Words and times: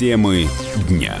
Темы 0.00 0.48
дня. 0.88 1.14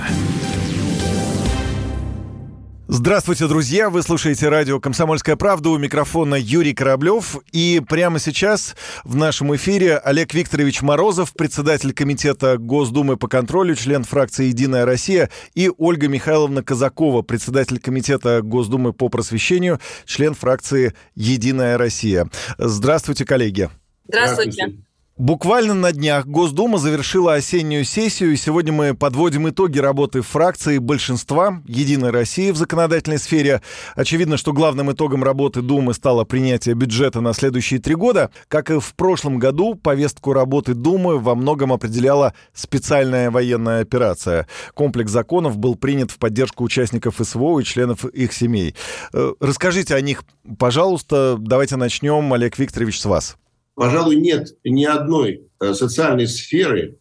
Здравствуйте, 2.88 3.46
друзья! 3.46 3.90
Вы 3.90 4.02
слушаете 4.02 4.48
радио 4.48 4.80
«Комсомольская 4.80 5.36
правда». 5.36 5.68
У 5.68 5.76
микрофона 5.76 6.34
Юрий 6.34 6.72
Кораблев. 6.72 7.36
И 7.52 7.82
прямо 7.86 8.18
сейчас 8.18 8.74
в 9.04 9.16
нашем 9.16 9.54
эфире 9.54 9.98
Олег 9.98 10.32
Викторович 10.32 10.80
Морозов, 10.80 11.34
председатель 11.34 11.92
Комитета 11.92 12.56
Госдумы 12.56 13.18
по 13.18 13.28
контролю, 13.28 13.74
член 13.74 14.02
фракции 14.02 14.46
«Единая 14.46 14.86
Россия», 14.86 15.28
и 15.54 15.70
Ольга 15.76 16.08
Михайловна 16.08 16.62
Казакова, 16.62 17.20
председатель 17.20 17.80
Комитета 17.80 18.40
Госдумы 18.40 18.94
по 18.94 19.10
просвещению, 19.10 19.78
член 20.06 20.32
фракции 20.32 20.94
«Единая 21.14 21.76
Россия». 21.76 22.30
Здравствуйте, 22.56 23.26
коллеги! 23.26 23.68
Здравствуйте! 24.08 24.72
Буквально 25.20 25.74
на 25.74 25.92
днях 25.92 26.26
Госдума 26.26 26.78
завершила 26.78 27.34
осеннюю 27.34 27.84
сессию, 27.84 28.32
и 28.32 28.36
сегодня 28.36 28.72
мы 28.72 28.94
подводим 28.94 29.50
итоги 29.50 29.78
работы 29.78 30.22
фракции 30.22 30.78
большинства 30.78 31.60
«Единой 31.66 32.08
России» 32.08 32.50
в 32.50 32.56
законодательной 32.56 33.18
сфере. 33.18 33.60
Очевидно, 33.94 34.38
что 34.38 34.54
главным 34.54 34.90
итогом 34.90 35.22
работы 35.22 35.60
Думы 35.60 35.92
стало 35.92 36.24
принятие 36.24 36.74
бюджета 36.74 37.20
на 37.20 37.34
следующие 37.34 37.80
три 37.80 37.96
года. 37.96 38.30
Как 38.48 38.70
и 38.70 38.80
в 38.80 38.94
прошлом 38.94 39.38
году, 39.38 39.74
повестку 39.74 40.32
работы 40.32 40.72
Думы 40.72 41.18
во 41.18 41.34
многом 41.34 41.74
определяла 41.74 42.32
специальная 42.54 43.30
военная 43.30 43.82
операция. 43.82 44.46
Комплекс 44.72 45.10
законов 45.10 45.58
был 45.58 45.74
принят 45.74 46.10
в 46.10 46.16
поддержку 46.16 46.64
участников 46.64 47.16
СВО 47.22 47.60
и 47.60 47.64
членов 47.64 48.06
их 48.06 48.32
семей. 48.32 48.74
Э, 49.12 49.34
расскажите 49.38 49.94
о 49.96 50.00
них, 50.00 50.24
пожалуйста. 50.58 51.36
Давайте 51.38 51.76
начнем, 51.76 52.32
Олег 52.32 52.58
Викторович, 52.58 52.98
с 52.98 53.04
вас 53.04 53.36
пожалуй, 53.80 54.16
нет 54.16 54.58
ни 54.62 54.84
одной 54.84 55.48
э, 55.58 55.72
социальной 55.72 56.26
сферы, 56.26 56.98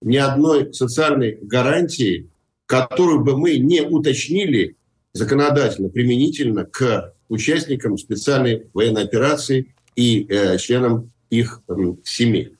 ни 0.00 0.16
одной 0.16 0.72
социальной 0.72 1.36
гарантии, 1.42 2.30
которую 2.66 3.24
бы 3.24 3.36
мы 3.36 3.58
не 3.58 3.80
уточнили 3.82 4.76
законодательно, 5.12 5.88
применительно 5.88 6.66
к 6.66 7.12
участникам 7.28 7.98
специальной 7.98 8.68
военной 8.72 9.02
операции 9.02 9.74
и 9.96 10.24
э, 10.30 10.56
членам 10.58 11.10
их 11.30 11.62
э, 11.66 11.72
семей. 12.04 12.54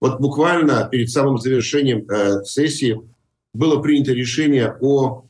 Вот 0.00 0.20
буквально 0.20 0.88
перед 0.88 1.10
самым 1.10 1.38
завершением 1.38 2.08
э, 2.08 2.44
сессии 2.44 3.00
было 3.52 3.82
принято 3.82 4.12
решение 4.12 4.76
о 4.80 5.24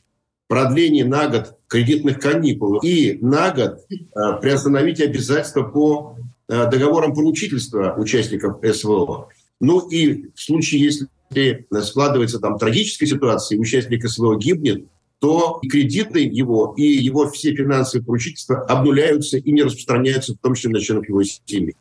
продлении 0.47 1.01
на 1.01 1.27
год 1.27 1.57
кредитных 1.65 2.19
каникул 2.19 2.77
и 2.83 3.17
на 3.19 3.49
год 3.49 3.79
э, 3.89 4.39
приостановить 4.39 5.01
обязательства 5.01 5.63
по 5.63 6.17
Э, 6.53 6.69
договором 6.69 7.15
поручительства 7.15 7.95
участников 7.97 8.59
СВО. 8.63 9.29
Ну 9.59 9.89
и 9.89 10.29
в 10.35 10.39
случае, 10.39 10.81
если 10.81 11.67
складывается 11.81 12.39
там 12.39 12.59
трагическая 12.59 13.07
ситуация, 13.07 13.55
и 13.55 13.59
участник 13.59 14.07
СВО 14.07 14.37
гибнет, 14.37 14.85
то 15.17 15.57
и 15.63 15.67
кредитный 15.67 16.27
его, 16.27 16.75
и 16.77 16.83
его 16.83 17.27
все 17.31 17.55
финансовые 17.55 18.05
поручительства 18.05 18.61
обнуляются 18.65 19.37
и 19.37 19.51
не 19.51 19.63
распространяются, 19.63 20.35
в 20.35 20.37
том 20.37 20.53
числе 20.53 20.69
на 20.69 20.79
членов 20.79 21.09
его 21.09 21.23
семьи. 21.23 21.75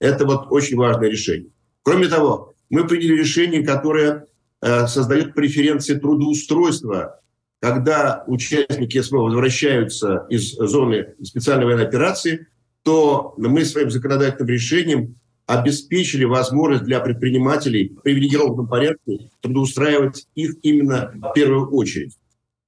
Это 0.00 0.24
вот 0.24 0.46
очень 0.50 0.76
важное 0.76 1.08
решение. 1.08 1.50
Кроме 1.84 2.08
того, 2.08 2.54
мы 2.68 2.84
приняли 2.84 3.18
решение, 3.18 3.64
которое 3.64 4.26
э, 4.60 4.88
создает 4.88 5.34
преференции 5.34 5.94
трудоустройства, 5.94 7.20
когда 7.60 8.24
участники 8.26 9.00
СВО 9.00 9.18
возвращаются 9.18 10.26
из 10.30 10.54
зоны 10.54 11.14
специальной 11.22 11.66
военной 11.66 11.86
операции, 11.86 12.48
то 12.86 13.34
мы 13.36 13.64
своим 13.64 13.90
законодательным 13.90 14.48
решением 14.48 15.16
обеспечили 15.46 16.22
возможность 16.22 16.84
для 16.84 17.00
предпринимателей 17.00 17.96
в 17.98 18.02
привилегированном 18.02 18.68
порядке 18.68 19.28
трудоустраивать 19.40 20.28
их 20.36 20.54
именно 20.62 21.12
в 21.12 21.32
первую 21.32 21.68
очередь. 21.70 22.16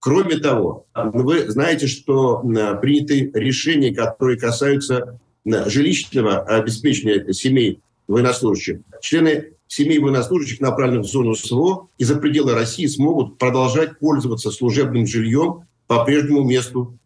Кроме 0.01 0.39
того, 0.39 0.87
вы 0.93 1.49
знаете, 1.49 1.87
что 1.87 2.41
приняты 2.83 3.31
решения, 3.33 3.95
которые 3.95 4.41
касаются 4.41 5.21
жилищного 5.45 6.41
обеспечения 6.41 7.33
семей 7.33 7.81
военнослужащих. 8.09 8.81
Члены 9.01 9.53
семей 9.69 10.01
военнослужащих, 10.01 10.59
направленных 10.59 11.07
в 11.07 11.12
зону 11.12 11.37
СВО 11.37 11.91
и 11.97 12.03
за 12.03 12.17
пределы 12.17 12.55
России, 12.55 12.87
смогут 12.87 13.39
продолжать 13.39 14.01
пользоваться 14.01 14.51
служебным 14.51 15.07
жильем 15.07 15.61
по 15.87 16.05
прежнему 16.05 16.43
месту 16.43 16.99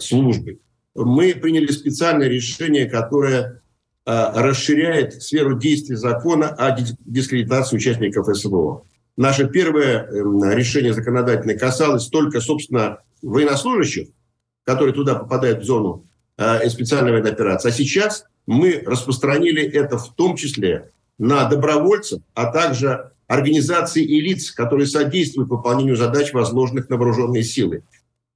службы 0.00 0.58
мы 0.94 1.34
приняли 1.34 1.68
специальное 1.68 2.28
решение, 2.28 2.88
которое 2.88 3.62
а, 4.04 4.42
расширяет 4.42 5.22
сферу 5.22 5.58
действия 5.58 5.96
закона 5.96 6.48
о 6.48 6.76
дискредитации 7.04 7.76
участников 7.76 8.26
СВО. 8.36 8.84
Наше 9.16 9.48
первое 9.48 10.04
эм, 10.04 10.42
решение 10.50 10.92
законодательное 10.92 11.58
касалось 11.58 12.08
только, 12.08 12.40
собственно, 12.40 12.98
военнослужащих, 13.20 14.08
которые 14.64 14.94
туда 14.94 15.14
попадают 15.14 15.60
в 15.60 15.64
зону 15.64 16.06
э, 16.38 16.68
специальной 16.68 17.12
военной 17.12 17.32
операции. 17.32 17.68
А 17.68 17.72
сейчас 17.72 18.24
мы 18.46 18.82
распространили 18.84 19.62
это 19.62 19.98
в 19.98 20.14
том 20.14 20.36
числе 20.36 20.90
на 21.18 21.48
добровольцев, 21.48 22.22
а 22.34 22.50
также 22.50 23.12
организации 23.26 24.02
и 24.02 24.20
лиц, 24.20 24.50
которые 24.50 24.86
содействуют 24.86 25.50
выполнению 25.50 25.96
задач, 25.96 26.32
возложенных 26.32 26.88
на 26.88 26.96
вооруженные 26.96 27.44
силы. 27.44 27.84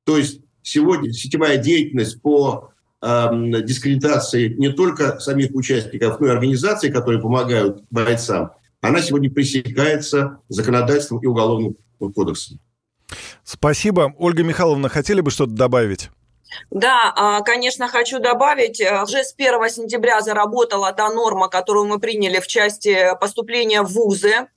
То 0.05 0.17
есть 0.17 0.41
сегодня 0.67 1.13
сетевая 1.13 1.59
деятельность 1.59 2.21
по 2.21 2.73
э, 3.01 3.29
дискредитации 3.63 4.49
не 4.49 4.71
только 4.71 5.21
самих 5.21 5.55
участников, 5.55 6.21
но 6.21 6.27
и 6.27 6.31
организаций, 6.31 6.91
которые 6.91 7.21
помогают 7.23 7.85
бойцам, 7.91 8.51
она 8.81 9.01
сегодня 9.01 9.31
пресекается 9.31 10.41
законодательством 10.49 11.21
и 11.21 11.27
уголовным 11.27 11.77
кодексом. 11.99 12.59
Спасибо. 13.45 14.13
Ольга 14.19 14.43
Михайловна, 14.43 14.89
хотели 14.89 15.21
бы 15.21 15.31
что-то 15.31 15.53
добавить? 15.53 16.11
Да, 16.71 17.13
а, 17.17 17.43
конечно, 17.43 17.87
хочу 17.89 18.19
добавить, 18.19 18.81
уже 18.81 19.23
с 19.23 19.35
1 19.37 19.69
сентября 19.71 20.21
заработала 20.21 20.93
та 20.93 21.11
норма, 21.11 21.49
которую 21.49 21.87
мы 21.87 22.01
приняли 22.01 22.41
в 22.41 22.47
части 22.47 23.11
поступления 23.21 23.83
в 23.83 23.93
ВУЗы. 23.93 24.49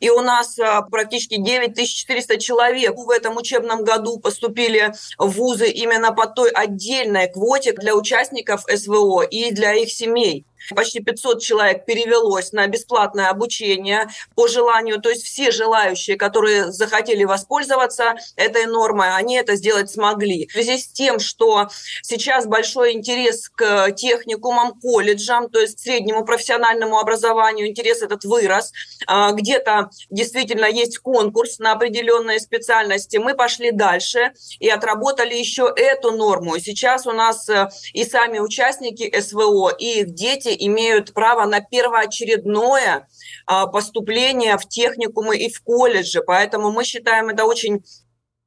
И 0.00 0.10
у 0.10 0.20
нас 0.20 0.58
а, 0.58 0.82
практически 0.82 1.36
9400 1.36 2.38
человек 2.38 2.94
в 2.96 3.10
этом 3.10 3.36
учебном 3.36 3.84
году 3.84 4.18
поступили 4.18 4.92
в 5.18 5.28
вузы 5.28 5.68
именно 5.68 6.12
по 6.12 6.26
той 6.26 6.50
отдельной 6.50 7.30
квоте 7.30 7.72
для 7.72 7.94
участников 7.94 8.64
СВО 8.68 9.22
и 9.22 9.50
для 9.52 9.74
их 9.74 9.90
семей. 9.90 10.44
Почти 10.74 11.00
500 11.00 11.42
человек 11.42 11.84
перевелось 11.84 12.52
на 12.52 12.66
бесплатное 12.66 13.28
обучение 13.28 14.08
по 14.34 14.48
желанию. 14.48 15.00
То 15.00 15.10
есть 15.10 15.24
все 15.24 15.50
желающие, 15.50 16.16
которые 16.16 16.72
захотели 16.72 17.24
воспользоваться 17.24 18.14
этой 18.36 18.66
нормой, 18.66 19.14
они 19.14 19.36
это 19.36 19.56
сделать 19.56 19.90
смогли. 19.90 20.48
В 20.48 20.52
связи 20.52 20.78
с 20.78 20.88
тем, 20.88 21.18
что 21.18 21.68
сейчас 22.02 22.46
большой 22.46 22.92
интерес 22.92 23.48
к 23.48 23.92
техникумам, 23.92 24.80
колледжам, 24.80 25.48
то 25.50 25.60
есть 25.60 25.80
среднему 25.80 26.24
профессиональному 26.24 26.98
образованию, 26.98 27.68
интерес 27.68 28.02
этот 28.02 28.24
вырос. 28.24 28.72
А, 29.06 29.32
где-то 29.32 29.90
действительно 30.10 30.66
есть 30.66 30.98
конкурс 30.98 31.58
на 31.58 31.72
определенные 31.72 32.40
специальности. 32.40 33.16
Мы 33.16 33.34
пошли 33.34 33.70
дальше 33.70 34.32
и 34.60 34.68
отработали 34.68 35.34
еще 35.34 35.72
эту 35.74 36.12
норму. 36.12 36.58
Сейчас 36.58 37.06
у 37.06 37.12
нас 37.12 37.48
э, 37.48 37.68
и 37.92 38.04
сами 38.04 38.38
участники 38.38 39.20
СВО, 39.20 39.70
и 39.70 40.00
их 40.00 40.14
дети 40.14 40.51
имеют 40.54 41.12
право 41.14 41.46
на 41.46 41.60
первоочередное 41.60 43.08
а, 43.46 43.66
поступление 43.66 44.56
в 44.58 44.68
техникумы 44.68 45.36
и 45.36 45.52
в 45.52 45.62
колледжи. 45.62 46.22
Поэтому 46.22 46.70
мы 46.70 46.84
считаем 46.84 47.28
это 47.28 47.44
очень 47.44 47.82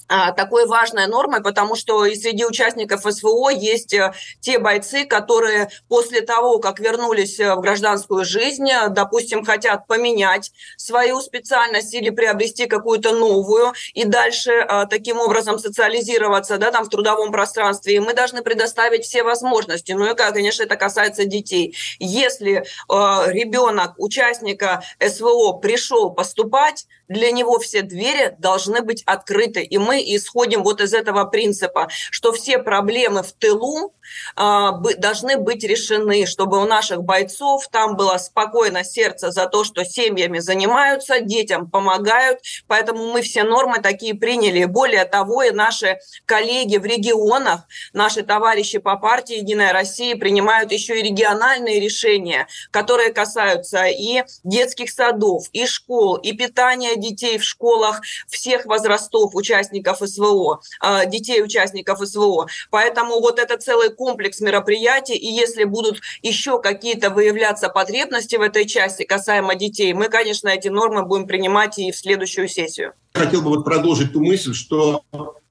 такой 0.08 0.68
важной 0.68 1.08
нормой, 1.08 1.42
потому 1.42 1.76
что 1.76 2.06
и 2.06 2.16
среди 2.16 2.46
участников 2.46 3.02
СВО 3.02 3.50
есть 3.50 3.94
э, 3.94 4.14
те 4.40 4.60
бойцы, 4.60 5.06
которые 5.06 5.70
после 5.88 6.22
того, 6.22 6.60
как 6.60 6.80
вернулись 6.80 7.40
э, 7.40 7.56
в 7.56 7.62
гражданскую 7.62 8.24
жизнь, 8.26 8.70
э, 8.70 8.90
допустим, 8.90 9.44
хотят 9.44 9.88
поменять 9.88 10.52
свою 10.78 11.22
специальность 11.22 11.94
или 11.94 12.10
приобрести 12.10 12.68
какую-то 12.68 13.14
новую 13.14 13.74
и 13.94 14.06
дальше 14.06 14.68
таким 14.90 15.20
образом 15.20 15.60
социализироваться 15.60 16.58
да, 16.58 16.72
там, 16.72 16.86
в 16.86 16.90
трудовом 16.90 17.32
пространстве. 17.32 17.96
И 17.96 18.00
мы 18.00 18.14
должны 18.14 18.42
предоставить 18.42 19.06
все 19.06 19.24
возможности. 19.24 19.92
Ну 19.94 20.12
и, 20.12 20.16
конечно, 20.16 20.64
это 20.64 20.76
касается 20.76 21.26
детей. 21.26 21.76
Если 22.00 22.66
ребенок 22.90 23.94
участника 23.98 24.84
СВО 25.00 25.54
пришел 25.54 26.12
поступать, 26.12 26.86
для 27.08 27.32
него 27.32 27.60
все 27.60 27.82
двери 27.82 28.36
должны 28.40 28.82
быть 28.82 29.04
открыты. 29.06 29.62
И 29.64 29.78
мы 29.78 29.95
мы 29.96 30.04
исходим 30.16 30.64
вот 30.64 30.82
из 30.82 30.94
этого 30.94 31.24
принципа, 31.26 31.88
что 32.12 32.34
все 32.34 32.60
проблемы 32.60 33.24
в 33.24 33.32
тылу 33.32 33.94
э, 34.36 34.70
должны 34.98 35.38
быть 35.38 35.64
решены, 35.64 36.26
чтобы 36.26 36.62
у 36.62 36.66
наших 36.66 37.04
бойцов 37.04 37.68
там 37.70 37.96
было 37.96 38.18
спокойно 38.18 38.84
сердце 38.84 39.32
за 39.32 39.48
то, 39.48 39.64
что 39.64 39.86
семьями 39.86 40.40
занимаются, 40.40 41.22
детям 41.22 41.70
помогают. 41.70 42.40
Поэтому 42.68 43.12
мы 43.14 43.22
все 43.22 43.44
нормы 43.44 43.80
такие 43.80 44.16
приняли. 44.16 44.66
Более 44.66 45.06
того, 45.06 45.44
и 45.44 45.52
наши 45.52 46.00
коллеги 46.26 46.78
в 46.78 46.86
регионах, 46.86 47.62
наши 47.94 48.24
товарищи 48.24 48.80
по 48.80 48.98
партии 48.98 49.38
«Единая 49.38 49.72
Россия» 49.72 50.18
принимают 50.18 50.72
еще 50.72 51.00
и 51.00 51.04
региональные 51.04 51.80
решения, 51.80 52.48
которые 52.72 53.14
касаются 53.14 53.86
и 53.86 54.24
детских 54.44 54.92
садов, 54.92 55.46
и 55.54 55.66
школ, 55.66 56.16
и 56.16 56.34
питания 56.34 56.96
детей 56.98 57.38
в 57.38 57.44
школах 57.44 58.02
всех 58.28 58.66
возрастов 58.66 59.34
участников 59.36 59.85
СВО, 60.00 60.62
а, 60.80 61.06
детей 61.06 61.44
участников 61.44 62.00
СВО. 62.08 62.48
Поэтому 62.70 63.20
вот 63.20 63.40
это 63.40 63.58
целый 63.58 63.90
комплекс 63.90 64.42
мероприятий, 64.42 65.16
и 65.16 65.28
если 65.28 65.64
будут 65.64 66.02
еще 66.22 66.62
какие-то 66.62 67.10
выявляться 67.10 67.70
потребности 67.70 68.36
в 68.36 68.42
этой 68.42 68.66
части 68.66 69.04
касаемо 69.04 69.56
детей, 69.56 69.94
мы, 69.94 70.10
конечно, 70.10 70.50
эти 70.50 70.68
нормы 70.68 71.06
будем 71.06 71.28
принимать 71.28 71.78
и 71.80 71.92
в 71.92 71.98
следующую 71.98 72.48
сессию. 72.48 72.94
Хотел 73.14 73.42
бы 73.42 73.50
вот 73.50 73.66
продолжить 73.66 74.14
ту 74.14 74.20
мысль, 74.20 74.54
что 74.54 75.04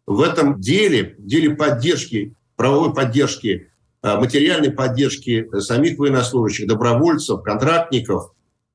в 0.07 0.21
этом 0.21 0.61
деле, 0.61 1.15
деле 1.19 1.51
поддержки, 1.51 2.35
правовой 2.57 2.93
поддержки, 2.95 3.71
а, 4.03 4.21
материальной 4.21 4.71
поддержки 4.71 5.49
самих 5.61 5.99
военнослужащих, 5.99 6.67
добровольцев, 6.67 7.43
контрактников 7.43 8.33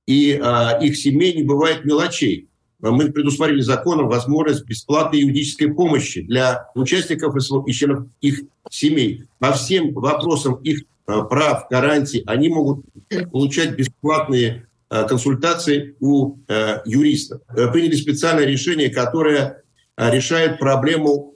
и 0.07 0.39
а, 0.41 0.79
их 0.81 0.97
семей 0.97 1.35
не 1.35 1.43
бывает 1.43 1.85
мелочей. 1.85 2.49
Мы 2.79 3.11
предусмотрели 3.11 3.61
законом 3.61 4.07
возможность 4.07 4.65
бесплатной 4.65 5.19
юридической 5.19 5.67
помощи 5.67 6.21
для 6.21 6.69
участников 6.75 7.35
и 7.35 7.71
членов 7.71 8.07
их 8.21 8.43
семей. 8.69 9.25
По 9.39 9.51
всем 9.51 9.93
вопросам 9.93 10.55
их 10.55 10.83
а, 11.05 11.23
прав, 11.23 11.67
гарантий 11.69 12.23
они 12.25 12.49
могут 12.49 12.85
получать 13.31 13.75
бесплатные 13.75 14.65
консультации 14.89 15.95
у 15.99 16.37
юристов. 16.83 17.41
Приняли 17.71 17.95
специальное 17.95 18.45
решение, 18.45 18.89
которое 18.89 19.61
решает 19.95 20.57
проблему 20.57 21.35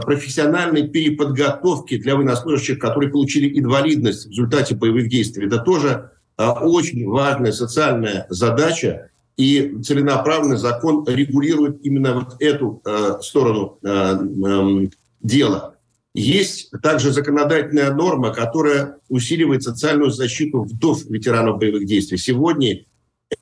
профессиональной 0.00 0.88
переподготовки 0.88 1.98
для 1.98 2.16
военнослужащих, 2.16 2.78
которые 2.78 3.10
получили 3.10 3.58
инвалидность 3.58 4.26
в 4.26 4.30
результате 4.30 4.74
боевых 4.74 5.08
действий. 5.08 5.46
Это 5.46 5.58
тоже 5.58 6.10
а, 6.36 6.64
очень 6.64 7.06
важная 7.06 7.52
социальная 7.52 8.26
задача, 8.28 9.10
и 9.36 9.76
целенаправленный 9.82 10.56
закон 10.56 11.04
регулирует 11.06 11.84
именно 11.84 12.14
вот 12.14 12.36
эту 12.40 12.80
э, 12.84 13.18
сторону 13.20 13.78
э, 13.82 13.88
э, 13.88 14.88
дела. 15.20 15.76
Есть 16.14 16.70
также 16.82 17.10
законодательная 17.12 17.92
норма, 17.92 18.32
которая 18.32 18.98
усиливает 19.08 19.64
социальную 19.64 20.10
защиту 20.10 20.62
вдов 20.62 21.04
ветеранов 21.06 21.58
боевых 21.58 21.86
действий. 21.86 22.18
Сегодня 22.18 22.84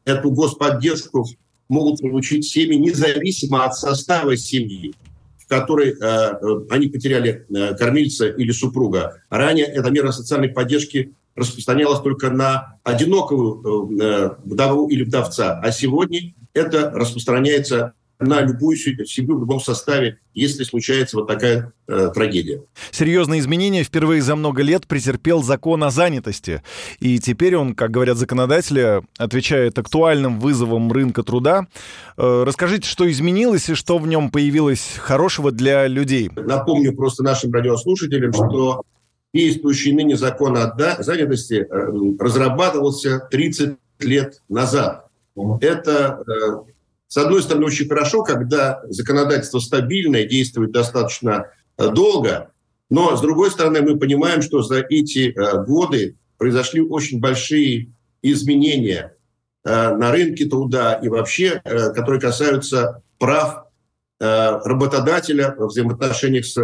эту 0.06 0.30
господдержку 0.30 1.26
могут 1.68 2.00
получить 2.00 2.46
семьи 2.46 2.76
независимо 2.78 3.64
от 3.64 3.76
состава 3.76 4.36
семьи 4.36 4.94
которой 5.52 5.90
э, 5.90 5.94
э, 6.00 6.66
они 6.70 6.86
потеряли 6.88 7.44
э, 7.54 7.74
кормильца 7.74 8.26
или 8.26 8.52
супруга. 8.52 9.20
Ранее 9.28 9.66
эта 9.66 9.90
мера 9.90 10.10
социальной 10.10 10.48
поддержки 10.48 11.12
распространялась 11.34 12.00
только 12.00 12.30
на 12.30 12.78
одинокую 12.84 14.36
вдову 14.44 14.88
или 14.88 15.04
вдовца, 15.04 15.58
а 15.60 15.72
сегодня 15.72 16.34
это 16.54 16.90
распространяется 16.90 17.94
на 18.22 18.40
любую 18.40 18.76
семью 18.76 19.36
в 19.36 19.40
любом 19.40 19.60
составе, 19.60 20.18
если 20.34 20.64
случается 20.64 21.16
вот 21.16 21.26
такая 21.26 21.72
э, 21.88 22.10
трагедия. 22.14 22.62
Серьезные 22.90 23.40
изменения 23.40 23.82
впервые 23.82 24.22
за 24.22 24.36
много 24.36 24.62
лет 24.62 24.86
претерпел 24.86 25.42
закон 25.42 25.82
о 25.84 25.90
занятости. 25.90 26.62
И 27.00 27.18
теперь 27.18 27.56
он, 27.56 27.74
как 27.74 27.90
говорят 27.90 28.16
законодатели, 28.16 29.02
отвечает 29.18 29.78
актуальным 29.78 30.38
вызовам 30.40 30.90
рынка 30.92 31.22
труда. 31.22 31.66
Э, 32.16 32.44
расскажите, 32.46 32.88
что 32.88 33.10
изменилось 33.10 33.68
и 33.68 33.74
что 33.74 33.98
в 33.98 34.06
нем 34.06 34.30
появилось 34.30 34.96
хорошего 34.98 35.50
для 35.50 35.86
людей? 35.86 36.30
Напомню 36.34 36.94
просто 36.94 37.22
нашим 37.22 37.52
радиослушателям, 37.52 38.32
что 38.32 38.84
действующий 39.32 39.92
ныне 39.92 40.16
закон 40.16 40.56
о 40.56 40.74
занятости 41.02 41.66
э, 41.68 41.92
разрабатывался 42.18 43.20
30 43.30 43.76
лет 44.00 44.42
назад. 44.48 45.06
Это 45.60 46.22
э, 46.26 46.72
с 47.08 47.16
одной 47.16 47.42
стороны, 47.42 47.66
очень 47.66 47.88
хорошо, 47.88 48.22
когда 48.22 48.82
законодательство 48.88 49.58
стабильное, 49.58 50.26
действует 50.26 50.72
достаточно 50.72 51.46
э, 51.78 51.88
долго, 51.90 52.50
но 52.90 53.16
с 53.16 53.22
другой 53.22 53.50
стороны, 53.50 53.80
мы 53.80 53.98
понимаем, 53.98 54.42
что 54.42 54.62
за 54.62 54.80
эти 54.80 55.34
годы 55.64 56.16
произошли 56.36 56.82
очень 56.82 57.20
большие 57.20 57.90
изменения 58.20 59.16
на 59.64 60.12
рынке 60.12 60.44
труда 60.44 61.00
и 61.02 61.08
вообще, 61.08 61.62
которые 61.64 62.20
касаются 62.20 63.02
прав 63.18 63.64
работодателя 64.22 65.54
в 65.58 65.66
взаимоотношениях 65.66 66.44
с 66.44 66.56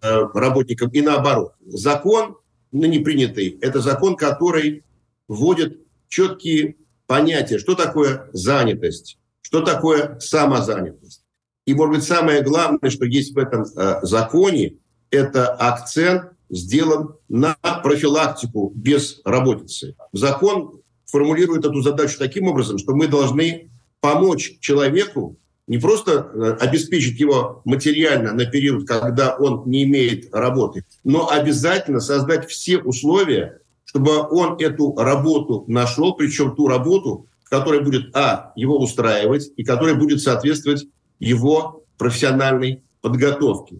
работником 0.00 0.90
и 0.90 1.00
наоборот. 1.00 1.54
Закон 1.66 2.36
ныне 2.70 3.00
принятый– 3.00 3.58
это 3.60 3.80
закон, 3.80 4.16
который 4.16 4.84
вводит 5.26 5.80
четкие 6.08 6.76
понятия, 7.06 7.58
что 7.58 7.74
такое 7.74 8.30
занятость, 8.32 9.18
что 9.42 9.62
такое 9.62 10.18
самозанятость? 10.20 11.24
И, 11.66 11.74
может 11.74 11.96
быть, 11.96 12.04
самое 12.04 12.42
главное, 12.42 12.90
что 12.90 13.04
есть 13.04 13.34
в 13.34 13.38
этом 13.38 13.62
э, 13.62 14.00
законе, 14.02 14.76
это 15.10 15.48
акцент 15.48 16.32
сделан 16.48 17.16
на 17.28 17.56
профилактику 17.82 18.72
безработицы. 18.74 19.96
Закон 20.12 20.80
формулирует 21.06 21.64
эту 21.64 21.80
задачу 21.82 22.18
таким 22.18 22.46
образом, 22.46 22.78
что 22.78 22.94
мы 22.94 23.08
должны 23.08 23.70
помочь 24.00 24.58
человеку 24.60 25.36
не 25.70 25.78
просто 25.78 26.12
э, 26.34 26.56
обеспечить 26.58 27.20
его 27.20 27.62
материально 27.64 28.32
на 28.32 28.44
период, 28.44 28.88
когда 28.88 29.36
он 29.36 29.62
не 29.66 29.84
имеет 29.84 30.34
работы, 30.34 30.84
но 31.04 31.30
обязательно 31.30 32.00
создать 32.00 32.50
все 32.50 32.78
условия, 32.78 33.60
чтобы 33.84 34.20
он 34.30 34.56
эту 34.58 34.96
работу 34.96 35.64
нашел, 35.68 36.14
причем 36.14 36.56
ту 36.56 36.66
работу, 36.66 37.28
который 37.44 37.84
будет, 37.84 38.16
а, 38.16 38.52
его 38.56 38.80
устраивать 38.80 39.52
и 39.56 39.62
который 39.62 39.94
будет 39.94 40.20
соответствовать 40.20 40.88
его 41.20 41.84
профессиональной 41.98 42.82
подготовке. 43.00 43.76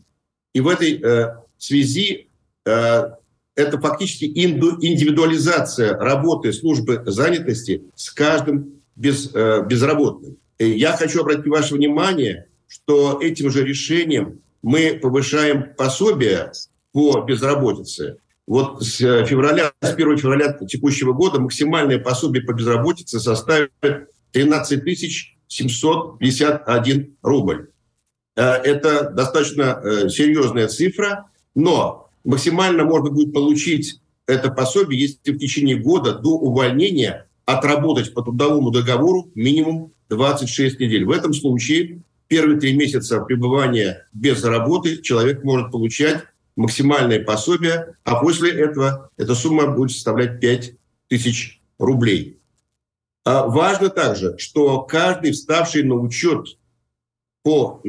И 0.53 0.61
в 0.61 0.69
этой 0.69 0.97
э, 1.03 1.39
связи 1.59 2.29
э, 2.67 3.03
это 3.57 3.81
фактически 3.81 4.31
инду, 4.33 4.79
индивидуализация 4.81 5.99
работы 5.99 6.53
службы 6.53 7.03
занятости 7.05 7.83
с 7.97 8.11
каждым 8.11 8.75
без, 8.95 9.35
э, 9.35 9.65
безработным. 9.67 10.37
И 10.61 10.69
я 10.73 10.93
хочу 10.93 11.23
обратить 11.23 11.47
ваше 11.47 11.75
внимание, 11.75 12.47
что 12.69 13.19
этим 13.21 13.51
же 13.51 13.65
решением 13.65 14.43
мы 14.61 14.99
повышаем 15.01 15.75
пособие 15.75 16.53
по 16.93 17.23
безработице 17.23 18.19
вот 18.47 18.83
с 18.83 19.01
э, 19.01 19.25
февраля, 19.25 19.73
с 19.81 19.91
1 19.95 20.19
февраля 20.19 20.53
текущего 20.53 21.15
года 21.15 21.41
максимальное 21.41 21.99
пособие 21.99 22.43
по 22.43 22.53
безработице 22.53 23.21
составит 23.21 23.71
13 24.33 24.83
751 25.47 27.17
рубль. 27.23 27.71
Э, 28.37 28.43
это 28.57 29.09
достаточно 29.09 29.81
э, 29.83 30.11
серьезная 30.11 30.69
цифра, 30.69 31.31
но 31.55 32.11
максимально 32.23 32.85
можно 32.85 33.09
будет 33.11 33.33
получить 33.33 34.01
это 34.27 34.51
пособие, 34.51 35.01
если 35.01 35.33
в 35.33 35.39
течение 35.39 35.77
года 35.77 36.13
до 36.19 36.31
увольнения 36.31 37.29
отработать 37.47 38.13
по 38.13 38.21
трудовому 38.21 38.71
договору 38.71 39.31
минимум 39.35 39.95
26 40.11 40.81
недель. 40.81 41.05
В 41.05 41.11
этом 41.11 41.33
случае 41.33 42.03
первые 42.29 42.61
три 42.61 42.77
месяца 42.77 43.21
пребывания 43.21 44.07
без 44.13 44.45
работы 44.45 45.01
человек 45.03 45.43
может 45.45 45.71
получать 45.71 46.25
максимальное 46.57 47.25
пособие, 47.25 47.95
а 48.05 48.17
после 48.17 48.51
этого 48.51 49.11
эта 49.17 49.35
сумма 49.35 49.69
будет 49.69 49.93
составлять 49.93 50.41
5 50.41 50.73
тысяч 51.09 51.63
рублей. 51.79 52.39
А 53.25 53.47
важно 53.47 53.89
также, 53.89 54.37
что 54.39 54.83
каждый 54.83 55.33
вставший 55.33 55.85
на 55.85 55.95
учет 55.95 56.59
по 57.43 57.83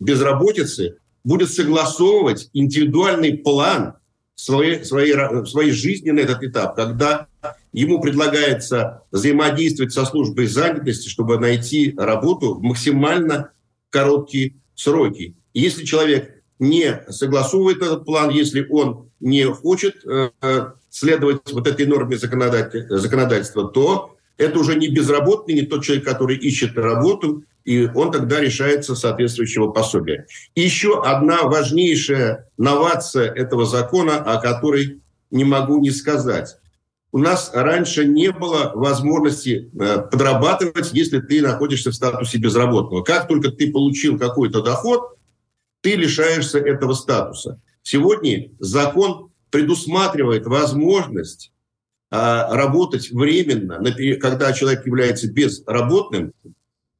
безработице 0.00 0.98
будет 1.24 1.50
согласовывать 1.50 2.50
индивидуальный 2.52 3.38
план 3.38 3.94
своей, 4.44 4.84
своей, 4.84 5.14
своей 5.46 5.70
жизни 5.70 6.10
на 6.10 6.20
этот 6.20 6.42
этап, 6.42 6.74
когда 6.74 7.28
ему 7.72 8.00
предлагается 8.00 9.02
взаимодействовать 9.12 9.92
со 9.92 10.04
службой 10.04 10.46
занятости, 10.46 11.08
чтобы 11.08 11.38
найти 11.38 11.94
работу 11.96 12.54
в 12.54 12.62
максимально 12.62 13.52
короткие 13.90 14.56
сроки. 14.74 15.36
И 15.52 15.60
если 15.60 15.84
человек 15.84 16.42
не 16.58 17.02
согласовывает 17.08 17.82
этот 17.82 18.04
план, 18.04 18.30
если 18.30 18.66
он 18.68 19.10
не 19.20 19.44
хочет 19.44 20.04
э, 20.04 20.30
следовать 20.90 21.52
вот 21.52 21.68
этой 21.68 21.86
норме 21.86 22.16
законодательства, 22.16 23.68
то 23.68 24.16
это 24.38 24.58
уже 24.58 24.74
не 24.74 24.88
безработный, 24.88 25.54
не 25.54 25.62
тот 25.62 25.84
человек, 25.84 26.04
который 26.04 26.36
ищет 26.36 26.76
работу, 26.76 27.44
и 27.64 27.88
он 27.94 28.12
тогда 28.12 28.40
решается 28.40 28.94
соответствующего 28.94 29.68
пособия. 29.68 30.26
Еще 30.54 31.02
одна 31.02 31.42
важнейшая 31.42 32.48
новация 32.56 33.32
этого 33.32 33.64
закона, 33.64 34.16
о 34.16 34.40
которой 34.40 35.00
не 35.30 35.44
могу 35.44 35.78
не 35.80 35.90
сказать. 35.90 36.56
У 37.12 37.18
нас 37.18 37.50
раньше 37.52 38.06
не 38.06 38.32
было 38.32 38.72
возможности 38.74 39.70
э, 39.78 39.98
подрабатывать, 40.10 40.92
если 40.92 41.20
ты 41.20 41.42
находишься 41.42 41.90
в 41.90 41.94
статусе 41.94 42.38
безработного. 42.38 43.02
Как 43.02 43.28
только 43.28 43.50
ты 43.50 43.70
получил 43.70 44.18
какой-то 44.18 44.62
доход, 44.62 45.18
ты 45.82 45.94
лишаешься 45.94 46.58
этого 46.58 46.94
статуса. 46.94 47.60
Сегодня 47.82 48.50
закон 48.58 49.30
предусматривает 49.50 50.46
возможность 50.46 51.52
а, 52.10 52.54
работать 52.54 53.10
временно, 53.10 53.82
когда 54.18 54.52
человек 54.52 54.86
является 54.86 55.30
безработным, 55.30 56.32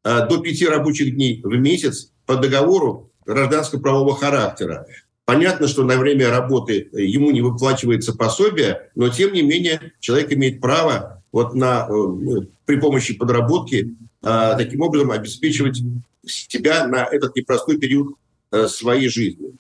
до 0.04 0.38
пяти 0.38 0.66
рабочих 0.66 1.14
дней 1.14 1.40
в 1.42 1.56
месяц 1.56 2.12
по 2.26 2.36
договору 2.36 3.10
гражданско-правового 3.24 4.16
характера. 4.16 4.86
Понятно, 5.24 5.68
что 5.68 5.84
на 5.84 5.96
время 5.96 6.30
работы 6.30 6.88
ему 6.92 7.30
не 7.30 7.40
выплачивается 7.40 8.12
пособие, 8.12 8.90
но 8.96 9.08
тем 9.08 9.32
не 9.32 9.42
менее 9.42 9.92
человек 10.00 10.32
имеет 10.32 10.60
право 10.60 11.22
вот 11.30 11.54
на, 11.54 11.88
э, 11.88 12.40
при 12.64 12.80
помощи 12.80 13.14
подработки 13.14 13.94
таким 14.22 14.82
образом 14.82 15.10
обеспечивать 15.10 15.82
себя 16.26 16.86
на 16.86 17.04
этот 17.04 17.34
непростой 17.36 17.78
период 17.78 18.14
э, 18.50 18.68
своей 18.68 19.08
жизни. 19.08 19.54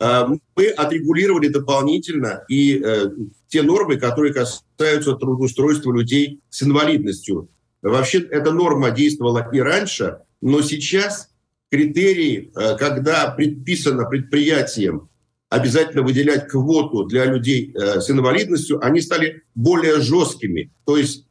Мы 0.00 0.68
отрегулировали 0.76 1.48
дополнительно 1.48 2.44
и 2.48 2.82
э, 2.84 3.10
те 3.48 3.62
нормы, 3.62 3.96
которые 3.96 4.34
касаются 4.34 5.14
трудоустройства 5.14 5.92
людей 5.92 6.40
с 6.50 6.62
инвалидностью. 6.62 7.48
Вообще 7.84 8.20
эта 8.20 8.50
норма 8.50 8.90
действовала 8.90 9.48
и 9.52 9.60
раньше, 9.60 10.18
но 10.40 10.62
сейчас 10.62 11.30
критерии, 11.70 12.50
э, 12.54 12.76
когда 12.78 13.30
предписано 13.30 14.06
предприятиям 14.06 15.10
обязательно 15.50 16.02
выделять 16.02 16.48
квоту 16.48 17.04
для 17.04 17.26
людей 17.26 17.72
э, 17.74 18.00
с 18.00 18.10
инвалидностью, 18.10 18.84
они 18.84 19.00
стали 19.00 19.42
более 19.54 20.00
жесткими. 20.00 20.72
То 20.84 20.96
есть 20.96 21.26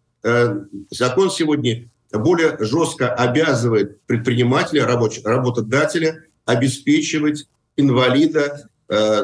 закон 0.89 1.29
сегодня 1.29 1.89
более 2.13 2.55
жестко 2.63 3.13
обязывает 3.13 4.01
предпринимателя, 4.05 4.86
рабоч- 4.86 5.22
работодателя 5.25 6.24
обеспечивать 6.45 7.48
инвалида 7.75 8.69
э, 8.88 9.22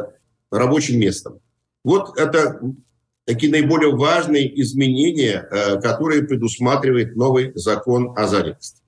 рабочим 0.51 0.99
местом. 0.99 1.39
Вот 1.83 2.17
это 2.17 2.59
такие 3.29 3.51
наиболее 3.51 3.95
важные 3.95 4.59
изменения, 4.59 5.47
э, 5.51 5.79
которые 5.81 6.23
предусматривает 6.23 7.15
новый 7.15 7.51
закон 7.53 8.11
о 8.17 8.25
занятости. 8.25 8.78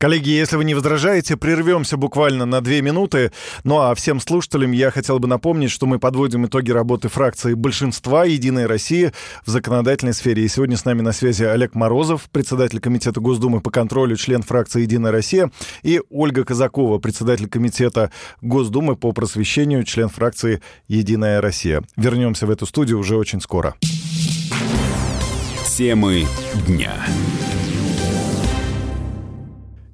Коллеги, 0.00 0.30
если 0.30 0.56
вы 0.56 0.64
не 0.64 0.74
возражаете, 0.74 1.36
прервемся 1.36 1.98
буквально 1.98 2.46
на 2.46 2.62
две 2.62 2.80
минуты. 2.80 3.32
Ну 3.64 3.80
а 3.80 3.94
всем 3.94 4.18
слушателям 4.18 4.72
я 4.72 4.90
хотел 4.90 5.18
бы 5.18 5.28
напомнить, 5.28 5.70
что 5.70 5.84
мы 5.84 5.98
подводим 5.98 6.46
итоги 6.46 6.70
работы 6.70 7.08
фракции 7.08 7.52
большинства 7.52 8.24
«Единой 8.24 8.64
России» 8.64 9.12
в 9.44 9.50
законодательной 9.50 10.14
сфере. 10.14 10.42
И 10.42 10.48
сегодня 10.48 10.78
с 10.78 10.86
нами 10.86 11.02
на 11.02 11.12
связи 11.12 11.44
Олег 11.44 11.74
Морозов, 11.74 12.30
председатель 12.32 12.80
Комитета 12.80 13.20
Госдумы 13.20 13.60
по 13.60 13.70
контролю, 13.70 14.16
член 14.16 14.40
фракции 14.40 14.80
«Единая 14.80 15.12
Россия», 15.12 15.50
и 15.82 16.00
Ольга 16.08 16.44
Казакова, 16.44 16.98
председатель 16.98 17.48
Комитета 17.48 18.10
Госдумы 18.40 18.96
по 18.96 19.12
просвещению, 19.12 19.84
член 19.84 20.08
фракции 20.08 20.62
«Единая 20.88 21.42
Россия». 21.42 21.82
Вернемся 21.96 22.46
в 22.46 22.50
эту 22.50 22.64
студию 22.64 22.98
уже 22.98 23.16
очень 23.16 23.42
скоро. 23.42 23.74
Темы 25.76 26.26
дня. 26.66 26.94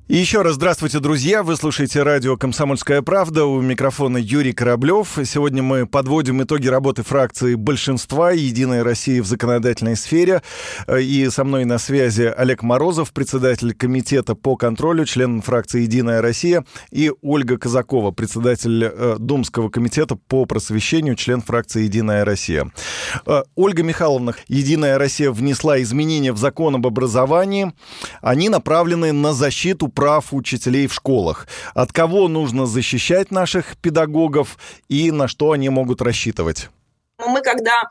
И 0.08 0.18
еще 0.18 0.42
раз 0.42 0.54
здравствуйте, 0.54 1.00
друзья. 1.00 1.42
Вы 1.42 1.56
слушаете 1.56 2.04
радио 2.04 2.36
«Комсомольская 2.36 3.02
правда». 3.02 3.44
У 3.44 3.60
микрофона 3.60 4.18
Юрий 4.18 4.52
Кораблев. 4.52 5.18
Сегодня 5.24 5.64
мы 5.64 5.84
подводим 5.84 6.40
итоги 6.44 6.68
работы 6.68 7.02
фракции 7.02 7.56
большинства 7.56 8.30
«Единой 8.30 8.82
России» 8.82 9.18
в 9.18 9.26
законодательной 9.26 9.96
сфере. 9.96 10.42
И 10.96 11.28
со 11.28 11.42
мной 11.42 11.64
на 11.64 11.78
связи 11.78 12.22
Олег 12.22 12.62
Морозов, 12.62 13.12
председатель 13.12 13.74
комитета 13.74 14.36
по 14.36 14.54
контролю, 14.54 15.06
член 15.06 15.42
фракции 15.42 15.82
«Единая 15.82 16.22
Россия», 16.22 16.64
и 16.92 17.10
Ольга 17.20 17.58
Казакова, 17.58 18.12
председатель 18.12 18.84
э, 18.84 19.16
Думского 19.18 19.70
комитета 19.70 20.14
по 20.14 20.44
просвещению, 20.44 21.16
член 21.16 21.42
фракции 21.42 21.82
«Единая 21.82 22.24
Россия». 22.24 22.70
Э, 23.26 23.42
Ольга 23.56 23.82
Михайловна, 23.82 24.36
«Единая 24.46 24.98
Россия» 24.98 25.32
внесла 25.32 25.82
изменения 25.82 26.30
в 26.30 26.38
закон 26.38 26.76
об 26.76 26.86
образовании. 26.86 27.72
Они 28.22 28.48
направлены 28.48 29.10
на 29.10 29.32
защиту 29.32 29.88
прав 29.96 30.28
учителей 30.32 30.86
в 30.86 30.92
школах. 30.92 31.48
От 31.74 31.90
кого 31.90 32.28
нужно 32.28 32.66
защищать 32.66 33.32
наших 33.32 33.76
педагогов 33.78 34.58
и 34.88 35.10
на 35.10 35.26
что 35.26 35.50
они 35.52 35.70
могут 35.70 36.02
рассчитывать? 36.02 36.68
Мы 37.18 37.40
когда 37.40 37.82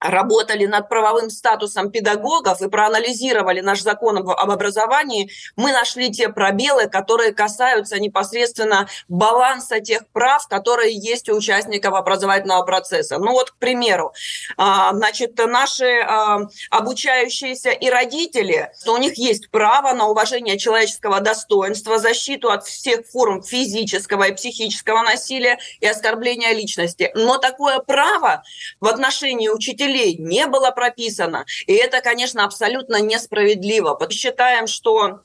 работали 0.00 0.66
над 0.66 0.88
правовым 0.88 1.30
статусом 1.30 1.90
педагогов 1.90 2.62
и 2.62 2.68
проанализировали 2.68 3.60
наш 3.60 3.82
закон 3.82 4.18
об, 4.18 4.30
образовании, 4.30 5.30
мы 5.56 5.72
нашли 5.72 6.10
те 6.10 6.30
пробелы, 6.30 6.88
которые 6.88 7.32
касаются 7.32 7.98
непосредственно 7.98 8.88
баланса 9.08 9.80
тех 9.80 10.06
прав, 10.12 10.48
которые 10.48 10.94
есть 10.94 11.28
у 11.28 11.36
участников 11.36 11.94
образовательного 11.94 12.62
процесса. 12.62 13.18
Ну 13.18 13.32
вот, 13.32 13.50
к 13.50 13.56
примеру, 13.56 14.12
а, 14.56 14.92
значит, 14.94 15.36
наши 15.38 16.00
а, 16.00 16.40
обучающиеся 16.70 17.70
и 17.70 17.88
родители, 17.88 18.70
у 18.86 18.96
них 18.96 19.14
есть 19.14 19.50
право 19.50 19.92
на 19.92 20.08
уважение 20.08 20.58
человеческого 20.58 21.20
достоинства, 21.20 21.98
защиту 21.98 22.50
от 22.50 22.64
всех 22.64 23.06
форм 23.06 23.42
физического 23.42 24.24
и 24.24 24.34
психического 24.34 25.02
насилия 25.02 25.58
и 25.80 25.86
оскорбления 25.86 26.52
личности. 26.52 27.10
Но 27.14 27.38
такое 27.38 27.80
право 27.80 28.42
в 28.80 28.86
отношении 28.86 29.48
учителей 29.48 29.89
учителей 29.90 30.16
не 30.18 30.46
было 30.46 30.70
прописано. 30.70 31.44
И 31.66 31.72
это, 31.74 32.00
конечно, 32.00 32.44
абсолютно 32.44 33.00
несправедливо. 33.00 33.98
Считаем, 34.10 34.66
что 34.66 35.20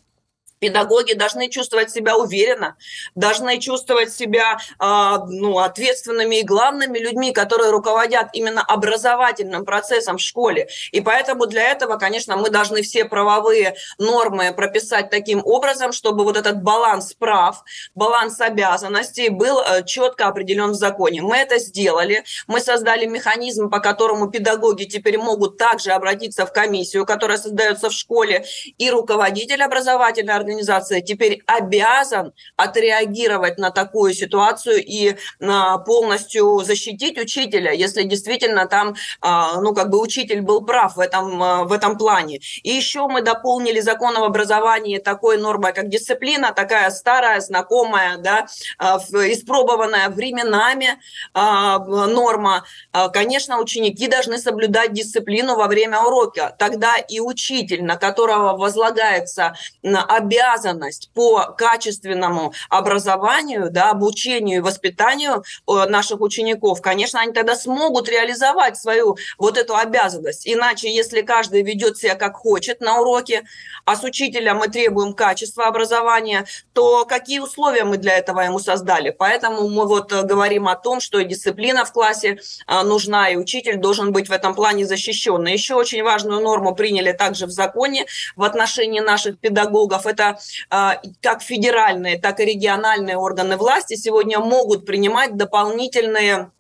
Педагоги 0.59 1.13
должны 1.13 1.49
чувствовать 1.49 1.91
себя 1.91 2.17
уверенно, 2.17 2.77
должны 3.13 3.59
чувствовать 3.59 4.13
себя 4.13 4.57
э, 4.79 5.17
ну, 5.27 5.59
ответственными 5.59 6.37
и 6.39 6.43
главными 6.43 6.97
людьми, 6.97 7.33
которые 7.33 7.71
руководят 7.71 8.29
именно 8.33 8.61
образовательным 8.61 9.65
процессом 9.65 10.17
в 10.17 10.21
школе. 10.21 10.67
И 10.91 11.01
поэтому 11.01 11.45
для 11.45 11.71
этого, 11.71 11.97
конечно, 11.97 12.37
мы 12.37 12.49
должны 12.49 12.81
все 12.81 13.05
правовые 13.05 13.75
нормы 13.97 14.53
прописать 14.53 15.09
таким 15.09 15.41
образом, 15.43 15.91
чтобы 15.91 16.23
вот 16.23 16.37
этот 16.37 16.63
баланс 16.63 17.13
прав, 17.13 17.63
баланс 17.93 18.39
обязанностей 18.39 19.29
был 19.29 19.59
э, 19.59 19.83
четко 19.85 20.27
определен 20.27 20.71
в 20.71 20.75
законе. 20.75 21.21
Мы 21.21 21.37
это 21.37 21.59
сделали. 21.59 22.23
Мы 22.47 22.61
создали 22.61 23.05
механизм, 23.05 23.69
по 23.69 23.79
которому 23.79 24.29
педагоги 24.29 24.85
теперь 24.85 25.17
могут 25.17 25.57
также 25.57 25.91
обратиться 25.91 26.45
в 26.45 26.53
комиссию, 26.53 27.05
которая 27.05 27.37
создается 27.37 27.89
в 27.89 27.93
школе, 27.93 28.45
и 28.77 28.89
руководитель 28.89 29.61
образовательной 29.61 30.33
организация 30.45 31.01
теперь 31.01 31.41
обязан 31.47 32.33
отреагировать 32.55 33.57
на 33.57 33.71
такую 33.71 34.13
ситуацию 34.13 34.83
и 34.85 35.15
а, 35.41 35.79
полностью 35.79 36.59
защитить 36.63 37.17
учителя, 37.17 37.71
если 37.71 38.03
действительно 38.03 38.67
там, 38.67 38.95
а, 39.21 39.59
ну, 39.59 39.73
как 39.73 39.89
бы 39.89 39.99
учитель 39.99 40.41
был 40.41 40.63
прав 40.63 40.95
в 40.95 40.99
этом, 40.99 41.41
а, 41.41 41.63
в 41.63 41.71
этом 41.73 41.97
плане. 41.97 42.39
И 42.63 42.69
еще 42.69 43.07
мы 43.07 43.21
дополнили 43.21 43.79
закон 43.79 44.15
об 44.15 44.23
образовании 44.23 44.99
такой 44.99 45.37
нормой, 45.37 45.73
как 45.73 45.89
дисциплина, 45.89 46.53
такая 46.53 46.91
старая, 46.91 47.39
знакомая, 47.39 48.17
да, 48.17 48.45
испробованная 48.79 50.09
временами 50.09 50.99
норма. 51.33 52.65
Конечно, 53.13 53.59
ученики 53.59 54.07
должны 54.07 54.37
соблюдать 54.37 54.93
дисциплину 54.93 55.55
во 55.55 55.67
время 55.67 56.01
урока. 56.01 56.55
Тогда 56.59 56.95
и 56.97 57.19
учитель, 57.19 57.83
на 57.83 57.95
которого 57.95 58.57
возлагается 58.57 59.55
обязанность 59.83 60.34
обязанность 60.35 61.09
по 61.13 61.55
качественному 61.57 62.53
образованию, 62.69 63.69
да, 63.69 63.91
обучению 63.91 64.57
и 64.57 64.61
воспитанию 64.61 65.43
э, 65.67 65.85
наших 65.87 66.21
учеников, 66.21 66.81
конечно, 66.81 67.19
они 67.19 67.33
тогда 67.33 67.55
смогут 67.55 68.09
реализовать 68.09 68.77
свою 68.77 69.17
вот 69.37 69.57
эту 69.57 69.75
обязанность. 69.75 70.47
Иначе, 70.47 70.93
если 70.93 71.21
каждый 71.21 71.63
ведет 71.63 71.97
себя 71.97 72.15
как 72.15 72.35
хочет 72.35 72.81
на 72.81 72.99
уроке, 72.99 73.43
а 73.85 73.95
с 73.95 74.03
учителя 74.03 74.53
мы 74.53 74.67
требуем 74.67 75.13
качества 75.13 75.67
образования, 75.67 76.45
то 76.73 77.05
какие 77.05 77.39
условия 77.39 77.83
мы 77.83 77.97
для 77.97 78.17
этого 78.17 78.41
ему 78.41 78.59
создали? 78.59 79.09
Поэтому 79.11 79.69
мы 79.69 79.87
вот 79.87 80.11
э, 80.11 80.23
говорим 80.23 80.67
о 80.67 80.75
том, 80.75 80.99
что 80.99 81.23
дисциплина 81.23 81.85
в 81.85 81.91
классе 81.91 82.39
э, 82.67 82.81
нужна, 82.83 83.29
и 83.29 83.35
учитель 83.35 83.77
должен 83.77 84.11
быть 84.11 84.29
в 84.29 84.31
этом 84.31 84.55
плане 84.55 84.85
защищен. 84.85 85.45
Еще 85.45 85.75
очень 85.75 86.03
важную 86.03 86.41
норму 86.41 86.75
приняли 86.75 87.11
также 87.11 87.45
в 87.45 87.51
законе 87.51 88.05
в 88.35 88.43
отношении 88.43 88.99
наших 88.99 89.39
педагогов. 89.39 90.05
Это 90.05 90.24
а, 90.69 91.01
как 91.21 91.41
федеральные, 91.41 92.19
так 92.19 92.39
и 92.39 92.45
региональные 92.45 93.17
органы 93.17 93.57
власти 93.57 93.95
сегодня 93.95 94.39
могут 94.39 94.85
принимать 94.85 95.35
дополнительные 95.37 96.51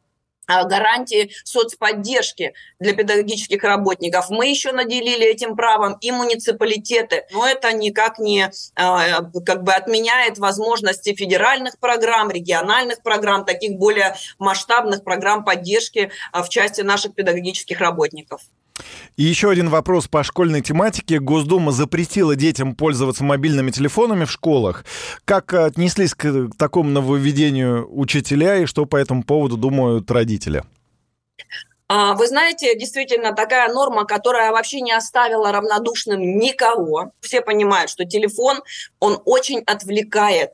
а, 0.47 0.63
гарантии 0.65 1.31
соцподдержки 1.43 2.53
для 2.79 2.93
педагогических 2.93 3.63
работников. 3.63 4.29
Мы 4.29 4.47
еще 4.47 4.71
наделили 4.71 5.25
этим 5.25 5.55
правом 5.55 5.97
и 6.01 6.11
муниципалитеты, 6.11 7.25
но 7.31 7.47
это 7.47 7.71
никак 7.73 8.19
не 8.19 8.51
а, 8.75 9.23
как 9.45 9.63
бы 9.63 9.73
отменяет 9.73 10.37
возможности 10.37 11.15
федеральных 11.15 11.79
программ, 11.79 12.29
региональных 12.29 13.01
программ, 13.01 13.43
таких 13.43 13.77
более 13.77 14.15
масштабных 14.37 15.03
программ 15.03 15.43
поддержки 15.43 16.11
в 16.31 16.47
части 16.49 16.81
наших 16.81 17.15
педагогических 17.15 17.79
работников. 17.79 18.41
И 19.17 19.23
еще 19.23 19.49
один 19.49 19.69
вопрос 19.69 20.07
по 20.07 20.23
школьной 20.23 20.61
тематике. 20.61 21.19
Госдума 21.19 21.71
запретила 21.71 22.35
детям 22.35 22.75
пользоваться 22.75 23.23
мобильными 23.23 23.71
телефонами 23.71 24.25
в 24.25 24.31
школах. 24.31 24.85
Как 25.25 25.53
отнеслись 25.53 26.13
к 26.13 26.49
такому 26.57 26.89
нововведению 26.89 27.87
учителя 27.89 28.57
и 28.57 28.65
что 28.65 28.85
по 28.85 28.97
этому 28.97 29.23
поводу 29.23 29.57
думают 29.57 30.09
родители? 30.11 30.63
А, 31.87 32.15
вы 32.15 32.27
знаете, 32.27 32.77
действительно, 32.77 33.33
такая 33.33 33.71
норма, 33.71 34.05
которая 34.05 34.51
вообще 34.51 34.81
не 34.81 34.91
оставила 34.91 35.51
равнодушным 35.51 36.19
никого. 36.19 37.11
Все 37.21 37.41
понимают, 37.41 37.91
что 37.91 38.05
телефон, 38.05 38.63
он 38.99 39.21
очень 39.25 39.59
отвлекает. 39.59 40.51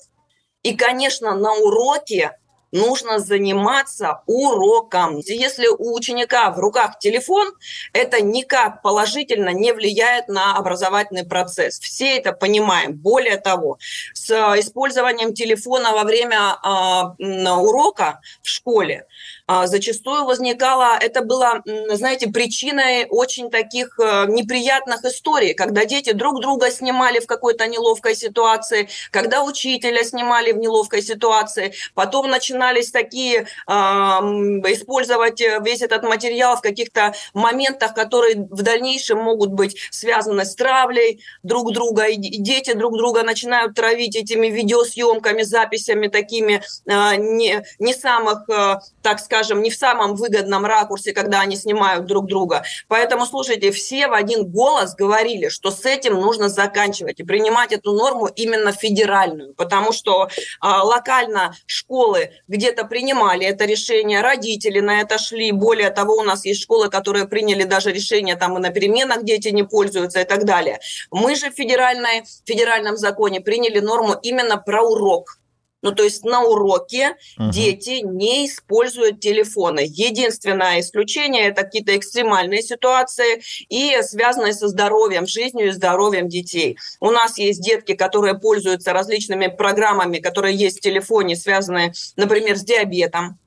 И, 0.63 0.75
конечно, 0.75 1.33
на 1.33 1.53
уроке 1.53 2.38
нужно 2.71 3.19
заниматься 3.19 4.21
уроком. 4.25 5.19
Если 5.19 5.67
у 5.67 5.95
ученика 5.95 6.51
в 6.51 6.59
руках 6.59 6.99
телефон, 6.99 7.53
это 7.93 8.21
никак 8.21 8.81
положительно 8.81 9.49
не 9.49 9.73
влияет 9.73 10.27
на 10.27 10.55
образовательный 10.55 11.25
процесс. 11.25 11.79
Все 11.79 12.17
это 12.17 12.31
понимаем. 12.33 12.93
Более 12.93 13.37
того, 13.37 13.77
с 14.13 14.31
использованием 14.59 15.33
телефона 15.33 15.91
во 15.91 16.03
время 16.03 16.57
э, 16.63 17.49
урока 17.49 18.19
в 18.41 18.47
школе 18.47 19.05
а, 19.47 19.67
зачастую 19.67 20.23
возникало, 20.23 20.97
это 20.97 21.21
было, 21.21 21.61
знаете, 21.65 22.27
причиной 22.27 23.05
очень 23.09 23.49
таких 23.49 23.99
э, 23.99 24.25
неприятных 24.27 25.03
историй, 25.03 25.53
когда 25.53 25.83
дети 25.83 26.13
друг 26.13 26.39
друга 26.41 26.71
снимали 26.71 27.19
в 27.19 27.27
какой-то 27.27 27.67
неловкой 27.67 28.15
ситуации, 28.15 28.87
когда 29.11 29.43
учителя 29.43 30.05
снимали 30.05 30.53
в 30.53 30.57
неловкой 30.57 31.01
ситуации, 31.01 31.73
потом 31.95 32.29
начинались 32.61 32.91
такие 32.91 33.47
использовать 33.67 35.41
весь 35.61 35.81
этот 35.81 36.03
материал 36.03 36.55
в 36.57 36.61
каких-то 36.61 37.13
моментах, 37.33 37.93
которые 37.93 38.35
в 38.35 38.61
дальнейшем 38.61 39.17
могут 39.17 39.51
быть 39.51 39.77
связаны 39.89 40.45
с 40.45 40.55
травлей 40.55 41.23
друг 41.43 41.73
друга, 41.73 42.05
и 42.05 42.17
дети 42.17 42.73
друг 42.73 42.97
друга 42.97 43.23
начинают 43.23 43.75
травить 43.75 44.15
этими 44.15 44.47
видеосъемками, 44.47 45.41
записями 45.41 46.07
такими 46.07 46.61
а, 46.87 47.15
не, 47.15 47.63
не 47.79 47.93
самых, 47.93 48.47
э, 48.49 48.79
так 49.01 49.19
скажем, 49.19 49.61
не 49.61 49.69
в 49.69 49.75
самом 49.75 50.15
выгодном 50.15 50.65
ракурсе, 50.65 51.13
когда 51.13 51.41
они 51.41 51.55
снимают 51.55 52.05
друг 52.05 52.27
друга. 52.27 52.63
Поэтому, 52.87 53.25
слушайте, 53.25 53.71
все 53.71 54.07
в 54.07 54.13
один 54.13 54.49
голос 54.49 54.95
говорили, 54.95 55.49
что 55.49 55.71
с 55.71 55.85
этим 55.85 56.13
нужно 56.13 56.49
заканчивать 56.49 57.19
и 57.19 57.23
принимать 57.23 57.71
эту 57.71 57.93
норму 57.93 58.27
именно 58.27 58.71
федеральную, 58.71 59.53
потому 59.53 59.91
что 59.91 60.27
э, 60.27 60.27
локально 60.61 61.55
школы 61.65 62.31
где-то 62.51 62.84
принимали 62.86 63.46
это 63.48 63.65
решение, 63.65 64.22
родители 64.22 64.81
на 64.81 65.00
это 65.01 65.17
шли. 65.17 65.51
Более 65.53 65.89
того, 65.89 66.15
у 66.15 66.24
нас 66.24 66.43
есть 66.46 66.62
школы, 66.62 66.89
которые 66.89 67.25
приняли 67.25 67.63
даже 67.63 67.91
решение 67.91 68.36
там 68.36 68.58
и 68.58 68.62
на 68.62 68.70
переменах 68.72 69.24
дети 69.24 69.48
не 69.48 69.63
пользуются 69.63 70.20
и 70.20 70.25
так 70.25 70.43
далее. 70.43 70.79
Мы 71.12 71.36
же 71.36 71.50
в 71.50 71.55
федеральной, 71.55 72.24
федеральном 72.46 72.98
законе 72.98 73.39
приняли 73.39 73.79
норму 73.79 74.15
именно 74.22 74.58
про 74.58 74.84
урок 74.84 75.38
ну, 75.81 75.91
то 75.91 76.03
есть 76.03 76.23
на 76.23 76.43
уроке 76.43 77.15
uh-huh. 77.39 77.51
дети 77.51 78.01
не 78.03 78.47
используют 78.47 79.19
телефоны. 79.19 79.81
Единственное 79.85 80.79
исключение– 80.79 81.47
это 81.50 81.63
какие-то 81.63 81.95
экстремальные 81.97 82.61
ситуации 82.61 83.41
и 83.69 83.97
связанные 84.01 84.53
со 84.53 84.67
здоровьем, 84.67 85.27
жизнью 85.27 85.67
и 85.67 85.71
здоровьем 85.71 86.27
детей. 86.27 86.77
У 87.00 87.11
нас 87.11 87.38
есть 87.38 87.61
детки, 87.61 87.93
которые 87.93 88.38
пользуются 88.38 88.93
различными 88.93 89.47
программами, 89.47 90.19
которые 90.19 90.55
есть 90.55 90.77
в 90.77 90.81
телефоне, 90.81 91.35
связанные, 91.35 91.93
например, 92.15 92.57
с 92.57 92.63
диабетом, 92.63 93.39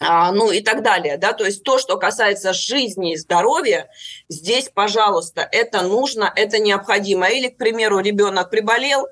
а, 0.00 0.30
ну 0.30 0.52
и 0.52 0.60
так 0.60 0.82
далее, 0.82 1.16
да, 1.16 1.32
то 1.32 1.44
есть 1.44 1.64
то, 1.64 1.78
что 1.78 1.96
касается 1.96 2.52
жизни 2.52 3.14
и 3.14 3.16
здоровья, 3.16 3.88
здесь, 4.28 4.70
пожалуйста, 4.72 5.48
это 5.50 5.82
нужно, 5.82 6.32
это 6.36 6.60
необходимо. 6.60 7.26
Или, 7.28 7.48
к 7.48 7.56
примеру, 7.56 7.98
ребенок 7.98 8.48
приболел, 8.48 9.08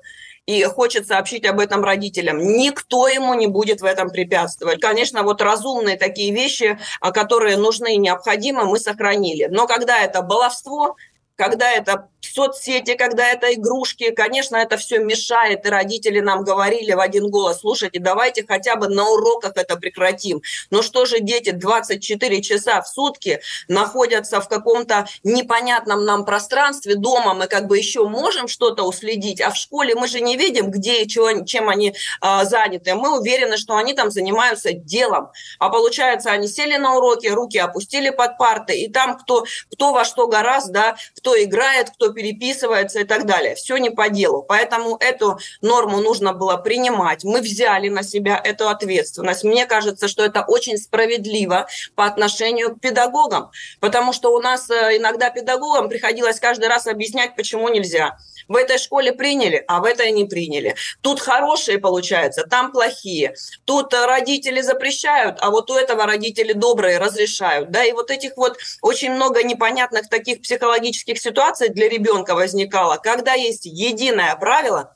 и 0.47 0.63
хочет 0.63 1.05
сообщить 1.05 1.45
об 1.45 1.59
этом 1.59 1.83
родителям. 1.83 2.39
Никто 2.39 3.07
ему 3.07 3.33
не 3.33 3.47
будет 3.47 3.81
в 3.81 3.85
этом 3.85 4.09
препятствовать. 4.09 4.79
Конечно, 4.79 5.23
вот 5.23 5.41
разумные 5.41 5.97
такие 5.97 6.33
вещи, 6.33 6.79
а, 7.01 7.11
которые 7.11 7.57
нужны 7.57 7.95
и 7.95 7.97
необходимы, 7.97 8.65
мы 8.65 8.79
сохранили. 8.79 9.47
Но 9.51 9.67
когда 9.67 10.01
это 10.01 10.21
баловство, 10.21 10.95
когда 11.37 11.71
это 11.71 12.09
соцсети, 12.19 12.95
когда 12.95 13.27
это 13.29 13.53
игрушки, 13.53 14.11
конечно, 14.11 14.57
это 14.57 14.77
все 14.77 14.99
мешает, 14.99 15.65
и 15.65 15.69
родители 15.69 16.19
нам 16.19 16.43
говорили 16.43 16.93
в 16.93 16.99
один 16.99 17.29
голос, 17.29 17.61
слушайте, 17.61 17.99
давайте 17.99 18.45
хотя 18.45 18.75
бы 18.75 18.89
на 18.89 19.07
уроках 19.09 19.53
это 19.55 19.77
прекратим. 19.77 20.41
Но 20.69 20.81
что 20.81 21.05
же 21.05 21.19
дети 21.19 21.51
24 21.51 22.41
часа 22.41 22.81
в 22.81 22.87
сутки 22.87 23.39
находятся 23.67 24.41
в 24.41 24.49
каком-то 24.49 25.07
непонятном 25.23 26.05
нам 26.05 26.25
пространстве 26.25 26.95
дома, 26.95 27.33
мы 27.33 27.47
как 27.47 27.67
бы 27.67 27.77
еще 27.77 28.07
можем 28.07 28.47
что-то 28.47 28.83
уследить, 28.83 29.39
а 29.39 29.51
в 29.51 29.55
школе 29.55 29.95
мы 29.95 30.07
же 30.07 30.19
не 30.19 30.37
видим, 30.37 30.69
где 30.71 31.03
и 31.03 31.07
чего, 31.07 31.45
чем 31.45 31.69
они 31.69 31.95
а, 32.19 32.45
заняты. 32.45 32.95
Мы 32.95 33.19
уверены, 33.19 33.57
что 33.57 33.77
они 33.77 33.93
там 33.93 34.11
занимаются 34.11 34.73
делом. 34.73 35.29
А 35.59 35.69
получается, 35.69 36.31
они 36.31 36.47
сели 36.47 36.77
на 36.77 36.95
уроки, 36.95 37.27
руки 37.27 37.57
опустили 37.57 38.09
под 38.09 38.37
парты, 38.37 38.77
и 38.77 38.89
там 38.89 39.17
кто, 39.17 39.45
кто 39.71 39.93
во 39.93 40.03
что 40.03 40.27
гораздо, 40.27 40.77
да, 40.77 40.97
кто 41.15 41.26
играет, 41.35 41.89
кто 41.89 42.11
переписывается 42.11 42.99
и 42.99 43.03
так 43.03 43.25
далее. 43.25 43.55
Все 43.55 43.77
не 43.77 43.89
по 43.89 44.09
делу. 44.09 44.43
Поэтому 44.43 44.97
эту 44.99 45.39
норму 45.61 45.99
нужно 45.99 46.33
было 46.33 46.57
принимать. 46.57 47.23
Мы 47.23 47.41
взяли 47.41 47.89
на 47.89 48.03
себя 48.03 48.39
эту 48.43 48.69
ответственность. 48.69 49.43
Мне 49.43 49.65
кажется, 49.65 50.07
что 50.07 50.23
это 50.23 50.43
очень 50.47 50.77
справедливо 50.77 51.67
по 51.95 52.05
отношению 52.05 52.75
к 52.75 52.79
педагогам, 52.79 53.51
потому 53.79 54.13
что 54.13 54.33
у 54.33 54.39
нас 54.39 54.69
э, 54.69 54.97
иногда 54.97 55.29
педагогам 55.29 55.89
приходилось 55.89 56.39
каждый 56.39 56.67
раз 56.67 56.87
объяснять, 56.87 57.35
почему 57.35 57.69
нельзя. 57.69 58.17
В 58.47 58.55
этой 58.55 58.77
школе 58.77 59.11
приняли, 59.11 59.63
а 59.67 59.81
в 59.81 59.85
этой 59.85 60.11
не 60.11 60.25
приняли. 60.25 60.75
Тут 61.01 61.19
хорошие 61.19 61.79
получаются, 61.79 62.43
там 62.43 62.71
плохие. 62.71 63.35
Тут 63.65 63.93
э, 63.93 64.05
родители 64.05 64.61
запрещают, 64.61 65.37
а 65.41 65.51
вот 65.51 65.69
у 65.69 65.75
этого 65.75 66.05
родители 66.05 66.53
добрые 66.53 66.97
разрешают. 66.97 67.71
Да, 67.71 67.83
и 67.83 67.91
вот 67.91 68.11
этих 68.11 68.37
вот 68.37 68.57
очень 68.81 69.11
много 69.11 69.43
непонятных 69.43 70.09
таких 70.09 70.41
психологических 70.41 71.16
ситуаций 71.21 71.69
для 71.69 71.89
ребенка 71.89 72.35
возникало, 72.35 72.97
когда 72.97 73.33
есть 73.33 73.65
единое 73.65 74.35
правило 74.35 74.95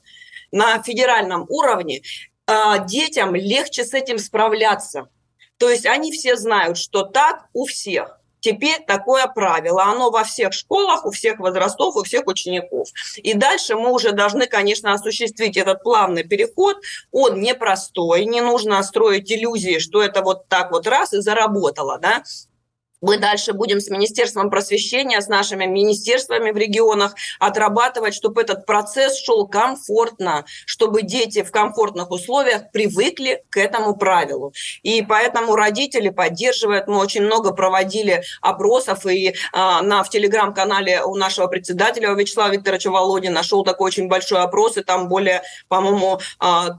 на 0.50 0.82
федеральном 0.82 1.46
уровне, 1.48 2.02
а, 2.46 2.78
детям 2.78 3.34
легче 3.34 3.84
с 3.84 3.94
этим 3.94 4.18
справляться. 4.18 5.08
То 5.58 5.70
есть 5.70 5.86
они 5.86 6.12
все 6.12 6.36
знают, 6.36 6.76
что 6.76 7.02
так 7.02 7.46
у 7.52 7.66
всех. 7.66 8.18
Теперь 8.42 8.84
такое 8.84 9.28
правило, 9.28 9.84
оно 9.84 10.10
во 10.10 10.24
всех 10.24 10.52
школах, 10.52 11.06
у 11.06 11.12
всех 11.12 11.38
возрастов, 11.38 11.94
у 11.94 12.02
всех 12.02 12.26
учеников. 12.26 12.88
И 13.16 13.34
дальше 13.34 13.76
мы 13.76 13.92
уже 13.92 14.10
должны, 14.10 14.46
конечно, 14.46 14.92
осуществить 14.92 15.56
этот 15.56 15.84
плавный 15.84 16.24
переход. 16.24 16.78
Он 17.12 17.40
непростой, 17.40 18.24
не 18.24 18.40
нужно 18.40 18.82
строить 18.82 19.30
иллюзии, 19.30 19.78
что 19.78 20.02
это 20.02 20.22
вот 20.22 20.48
так 20.48 20.72
вот 20.72 20.88
раз 20.88 21.12
и 21.12 21.20
заработало, 21.20 21.98
да. 21.98 22.24
Мы 23.02 23.18
дальше 23.18 23.52
будем 23.52 23.80
с 23.80 23.90
Министерством 23.90 24.48
просвещения, 24.48 25.20
с 25.20 25.26
нашими 25.26 25.66
министерствами 25.66 26.52
в 26.52 26.56
регионах 26.56 27.14
отрабатывать, 27.40 28.14
чтобы 28.14 28.42
этот 28.42 28.64
процесс 28.64 29.20
шел 29.20 29.48
комфортно, 29.48 30.44
чтобы 30.66 31.02
дети 31.02 31.42
в 31.42 31.50
комфортных 31.50 32.12
условиях 32.12 32.70
привыкли 32.70 33.42
к 33.50 33.56
этому 33.56 33.96
правилу. 33.96 34.54
И 34.82 35.02
поэтому 35.02 35.56
родители 35.56 36.10
поддерживают. 36.10 36.86
Мы 36.86 36.98
очень 36.98 37.22
много 37.22 37.52
проводили 37.52 38.22
опросов, 38.40 39.04
и 39.06 39.34
а, 39.52 39.82
на, 39.82 40.04
в 40.04 40.10
телеграм-канале 40.10 41.02
у 41.02 41.16
нашего 41.16 41.48
председателя 41.48 42.14
Вячеслава 42.14 42.52
Викторовича 42.52 42.90
Володина 42.90 43.34
нашел 43.34 43.64
такой 43.64 43.88
очень 43.88 44.06
большой 44.06 44.40
опрос, 44.40 44.76
и 44.76 44.82
там 44.82 45.08
более, 45.08 45.42
по-моему, 45.68 46.20
а, 46.38 46.74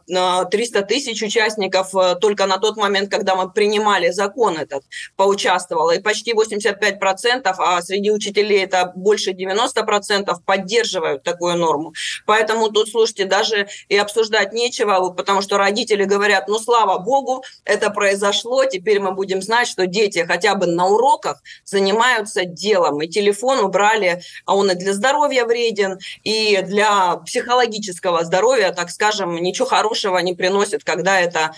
300 0.45 0.83
тысяч 0.83 1.21
участников 1.21 1.93
э, 1.95 2.15
только 2.15 2.45
на 2.45 2.57
тот 2.59 2.77
момент, 2.77 3.11
когда 3.11 3.35
мы 3.35 3.51
принимали 3.51 4.09
закон 4.09 4.57
этот, 4.57 4.83
поучаствовало. 5.17 5.91
И 5.91 5.99
почти 6.13 6.33
85%, 6.33 7.55
а 7.57 7.81
среди 7.81 8.11
учителей 8.11 8.63
это 8.63 8.91
больше 8.95 9.31
90% 9.31 10.31
поддерживают 10.45 11.23
такую 11.23 11.57
норму. 11.57 11.93
Поэтому 12.27 12.69
тут, 12.69 12.89
слушайте, 12.89 13.25
даже 13.25 13.67
и 13.89 13.97
обсуждать 13.97 14.53
нечего, 14.53 15.09
потому 15.09 15.41
что 15.41 15.57
родители 15.57 16.03
говорят, 16.03 16.47
ну, 16.47 16.59
слава 16.59 16.99
богу, 16.99 17.43
это 17.65 17.89
произошло, 17.89 18.65
теперь 18.65 18.99
мы 18.99 19.11
будем 19.11 19.41
знать, 19.41 19.67
что 19.67 19.87
дети 19.87 20.23
хотя 20.27 20.53
бы 20.53 20.67
на 20.67 20.85
уроках 20.85 21.41
занимаются 21.65 22.45
делом. 22.45 23.01
И 23.01 23.07
телефон 23.07 23.59
убрали, 23.59 24.21
а 24.45 24.55
он 24.55 24.69
и 24.69 24.75
для 24.75 24.93
здоровья 24.93 25.45
вреден, 25.45 25.97
и 26.23 26.61
для 26.61 27.15
психологического 27.25 28.23
здоровья, 28.23 28.71
так 28.71 28.91
скажем, 28.91 29.35
ничего 29.35 29.65
хорошего 29.65 30.19
не 30.19 30.35
приносит, 30.35 30.83
когда 30.83 31.19
это 31.19 31.55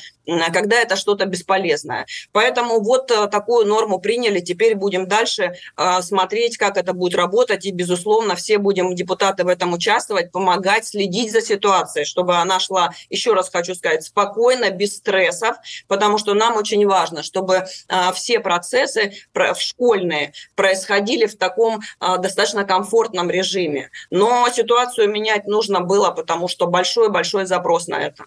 когда 0.54 0.82
это 0.82 0.96
что-то 0.96 1.26
бесполезное. 1.26 2.06
Поэтому 2.32 2.82
вот 2.82 3.12
э, 3.12 3.28
такую 3.28 3.68
норму 3.68 4.00
приняли, 4.00 4.40
теперь 4.46 4.76
будем 4.76 5.08
дальше 5.08 5.56
э, 5.78 6.02
смотреть, 6.02 6.58
как 6.58 6.78
это 6.78 6.94
будет 6.94 7.16
работать, 7.16 7.66
и, 7.66 7.72
безусловно, 7.72 8.36
все 8.36 8.58
будем, 8.58 8.96
депутаты, 8.96 9.44
в 9.44 9.48
этом 9.48 9.74
участвовать, 9.74 10.32
помогать, 10.32 10.86
следить 10.86 11.32
за 11.32 11.42
ситуацией, 11.42 12.06
чтобы 12.06 12.38
она 12.38 12.60
шла, 12.60 12.92
еще 13.10 13.34
раз 13.34 13.50
хочу 13.50 13.76
сказать, 13.76 14.04
спокойно, 14.04 14.70
без 14.70 14.98
стрессов, 14.98 15.58
потому 15.88 16.18
что 16.18 16.34
нам 16.34 16.56
очень 16.56 16.86
важно, 16.86 17.24
чтобы 17.24 17.66
э, 17.90 18.14
все 18.14 18.40
процессы 18.40 19.14
школьные 19.58 20.34
происходили 20.56 21.26
в 21.26 21.38
таком 21.38 21.82
достаточно 22.00 22.64
комфортном 22.64 23.30
режиме. 23.30 23.90
Но 24.10 24.48
ситуацию 24.50 25.10
менять 25.10 25.48
нужно 25.48 25.82
было, 25.82 26.12
потому 26.12 26.48
что 26.48 26.68
большой-большой 26.68 27.46
запрос 27.46 27.88
на 27.88 28.02
это. 28.02 28.26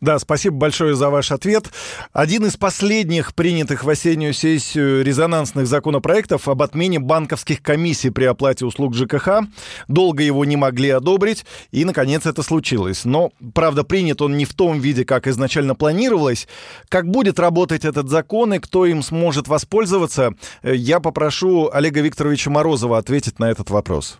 Да, 0.00 0.18
спасибо 0.18 0.56
большое 0.56 0.94
за 0.94 1.10
ваш 1.10 1.32
ответ. 1.32 1.70
Один 2.12 2.46
из 2.46 2.56
последних 2.56 3.34
принятых 3.34 3.84
в 3.84 3.88
осеннюю 3.88 4.34
сессию 4.34 5.04
резонансных 5.04 5.66
законопроектов 5.66 6.48
об 6.48 6.62
отмене 6.62 6.98
банковских 6.98 7.62
комиссий 7.62 8.10
при 8.10 8.24
оплате 8.24 8.64
услуг 8.64 8.94
ЖКХ. 8.94 9.44
Долго 9.88 10.22
его 10.22 10.44
не 10.44 10.56
могли 10.56 10.90
одобрить, 10.90 11.44
и, 11.70 11.84
наконец, 11.84 12.26
это 12.26 12.42
случилось. 12.42 13.04
Но, 13.04 13.32
правда, 13.54 13.84
принят 13.84 14.22
он 14.22 14.36
не 14.36 14.44
в 14.44 14.54
том 14.54 14.80
виде, 14.80 15.04
как 15.04 15.26
изначально 15.26 15.74
планировалось. 15.74 16.48
Как 16.88 17.08
будет 17.08 17.38
работать 17.38 17.84
этот 17.84 18.08
закон 18.08 18.54
и 18.54 18.58
кто 18.58 18.86
им 18.86 19.02
сможет 19.02 19.48
воспользоваться, 19.48 20.34
я 20.62 21.00
попрошу 21.00 21.70
Олега 21.72 22.00
Викторовича 22.00 22.50
Морозова 22.50 22.98
ответить 22.98 23.38
на 23.38 23.50
этот 23.50 23.70
вопрос. 23.70 24.18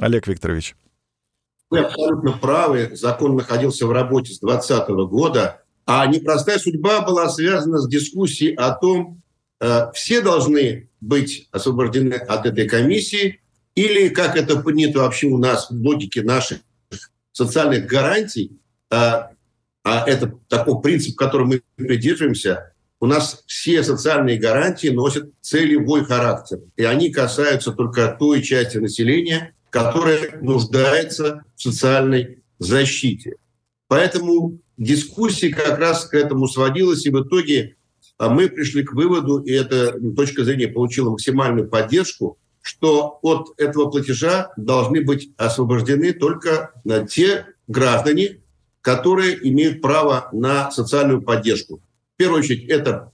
Олег 0.00 0.26
Викторович. 0.26 0.74
Вы 1.70 1.78
абсолютно 1.78 2.32
правы. 2.32 2.90
Закон 2.92 3.36
находился 3.36 3.86
в 3.86 3.92
работе 3.92 4.32
с 4.32 4.40
2020 4.40 4.88
года. 5.08 5.62
А 5.86 6.06
непростая 6.06 6.58
судьба 6.58 7.00
была 7.02 7.28
связана 7.28 7.78
с 7.78 7.88
дискуссией 7.88 8.54
о 8.54 8.72
том, 8.72 9.22
э, 9.60 9.90
все 9.94 10.20
должны 10.20 10.90
быть 11.00 11.48
освобождены 11.52 12.14
от 12.14 12.46
этой 12.46 12.68
комиссии, 12.68 13.40
или, 13.74 14.08
как 14.08 14.36
это 14.36 14.60
принято 14.60 14.98
вообще 14.98 15.28
у 15.28 15.38
нас 15.38 15.70
в 15.70 15.74
логике 15.74 16.22
наших 16.22 16.58
социальных 17.32 17.86
гарантий, 17.86 18.58
э, 18.90 18.94
а 19.82 20.04
это 20.06 20.34
такой 20.48 20.80
принцип, 20.82 21.16
которым 21.16 21.48
мы 21.48 21.62
придерживаемся, 21.76 22.74
у 23.00 23.06
нас 23.06 23.42
все 23.46 23.82
социальные 23.82 24.38
гарантии 24.38 24.88
носят 24.88 25.30
целевой 25.40 26.04
характер. 26.04 26.60
И 26.76 26.84
они 26.84 27.10
касаются 27.10 27.72
только 27.72 28.14
той 28.18 28.42
части 28.42 28.76
населения, 28.76 29.54
которая 29.70 30.38
нуждается 30.40 31.44
в 31.56 31.62
социальной 31.62 32.42
защите. 32.58 33.36
Поэтому 33.88 34.58
дискуссия 34.76 35.50
как 35.50 35.78
раз 35.78 36.04
к 36.04 36.14
этому 36.14 36.46
сводилась, 36.48 37.06
и 37.06 37.10
в 37.10 37.22
итоге 37.22 37.76
а, 38.18 38.28
мы 38.28 38.48
пришли 38.48 38.82
к 38.82 38.92
выводу, 38.92 39.38
и 39.38 39.52
эта 39.52 39.98
точка 40.14 40.44
зрения 40.44 40.68
получила 40.68 41.10
максимальную 41.10 41.68
поддержку, 41.68 42.38
что 42.60 43.18
от 43.22 43.58
этого 43.58 43.90
платежа 43.90 44.52
должны 44.56 45.02
быть 45.02 45.30
освобождены 45.36 46.12
только 46.12 46.72
а, 46.88 47.06
те 47.06 47.46
граждане, 47.66 48.40
которые 48.82 49.48
имеют 49.48 49.80
право 49.80 50.28
на 50.32 50.70
социальную 50.70 51.22
поддержку. 51.22 51.80
В 52.14 52.16
первую 52.16 52.40
очередь 52.40 52.68
это 52.68 53.12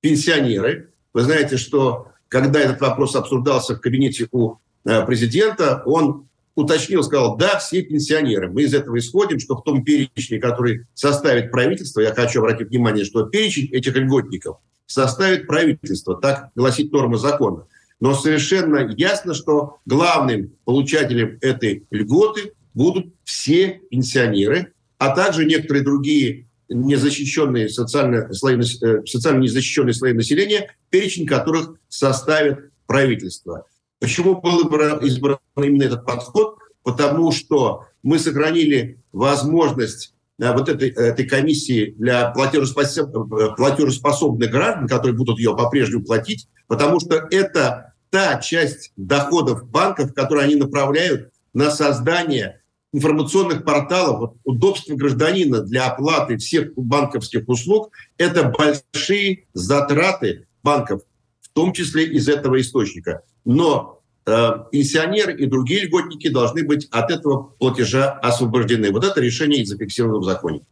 пенсионеры. 0.00 0.92
Вы 1.12 1.22
знаете, 1.22 1.56
что 1.56 2.08
когда 2.28 2.60
этот 2.60 2.80
вопрос 2.80 3.14
обсуждался 3.14 3.76
в 3.76 3.80
кабинете 3.80 4.26
у 4.32 4.56
президента, 4.84 5.82
он 5.86 6.28
уточнил, 6.54 7.02
сказал, 7.02 7.36
да, 7.36 7.58
все 7.58 7.82
пенсионеры. 7.82 8.50
Мы 8.50 8.62
из 8.62 8.74
этого 8.74 8.98
исходим, 8.98 9.38
что 9.38 9.56
в 9.56 9.62
том 9.62 9.84
перечне, 9.84 10.38
который 10.38 10.86
составит 10.94 11.50
правительство, 11.50 12.00
я 12.00 12.12
хочу 12.12 12.40
обратить 12.40 12.68
внимание, 12.68 13.04
что 13.04 13.24
перечень 13.24 13.68
этих 13.72 13.96
льготников 13.96 14.58
составит 14.86 15.46
правительство, 15.46 16.16
так 16.20 16.50
гласит 16.54 16.92
норма 16.92 17.16
закона. 17.16 17.66
Но 18.00 18.14
совершенно 18.14 18.92
ясно, 18.96 19.32
что 19.32 19.78
главным 19.86 20.52
получателем 20.64 21.38
этой 21.40 21.86
льготы 21.90 22.52
будут 22.74 23.14
все 23.24 23.80
пенсионеры, 23.90 24.72
а 24.98 25.14
также 25.14 25.44
некоторые 25.44 25.84
другие 25.84 26.46
незащищенные 26.68 27.68
социально, 27.68 28.32
слои, 28.32 28.56
э, 28.56 29.04
социально 29.06 29.40
незащищенные 29.40 29.94
слои 29.94 30.12
населения, 30.12 30.74
перечень 30.90 31.26
которых 31.26 31.76
составит 31.88 32.70
правительство. 32.86 33.66
Почему 34.02 34.40
был 34.40 34.68
избран 35.04 35.38
именно 35.56 35.84
этот 35.84 36.04
подход? 36.04 36.58
Потому 36.82 37.30
что 37.30 37.86
мы 38.02 38.18
сохранили 38.18 38.98
возможность 39.12 40.12
э, 40.40 40.52
вот 40.52 40.68
этой, 40.68 40.88
этой 40.88 41.24
комиссии 41.24 41.94
для 41.96 42.32
платежеспособных, 42.32 44.50
граждан, 44.50 44.88
которые 44.88 45.16
будут 45.16 45.38
ее 45.38 45.56
по-прежнему 45.56 46.02
платить, 46.02 46.48
потому 46.66 46.98
что 46.98 47.28
это 47.30 47.94
та 48.10 48.40
часть 48.40 48.90
доходов 48.96 49.70
банков, 49.70 50.12
которые 50.14 50.46
они 50.46 50.56
направляют 50.56 51.30
на 51.54 51.70
создание 51.70 52.60
информационных 52.92 53.64
порталов, 53.64 54.34
вот, 54.44 54.58
гражданина 54.88 55.60
для 55.60 55.86
оплаты 55.86 56.38
всех 56.38 56.74
банковских 56.74 57.48
услуг, 57.48 57.92
это 58.18 58.52
большие 58.52 59.44
затраты 59.52 60.48
банков, 60.64 61.02
в 61.40 61.50
том 61.50 61.72
числе 61.72 62.06
из 62.06 62.28
этого 62.28 62.60
источника 62.60 63.22
но 63.44 64.00
э, 64.26 64.50
пенсионеры 64.70 65.36
и 65.36 65.46
другие 65.46 65.86
льготники 65.86 66.28
должны 66.28 66.64
быть 66.64 66.88
от 66.90 67.10
этого 67.10 67.54
платежа 67.58 68.10
освобождены. 68.10 68.90
Вот 68.90 69.04
это 69.04 69.20
решение 69.20 69.62
и 69.62 69.64
зафиксировано 69.64 70.18
в 70.18 70.24
законе. 70.24 70.62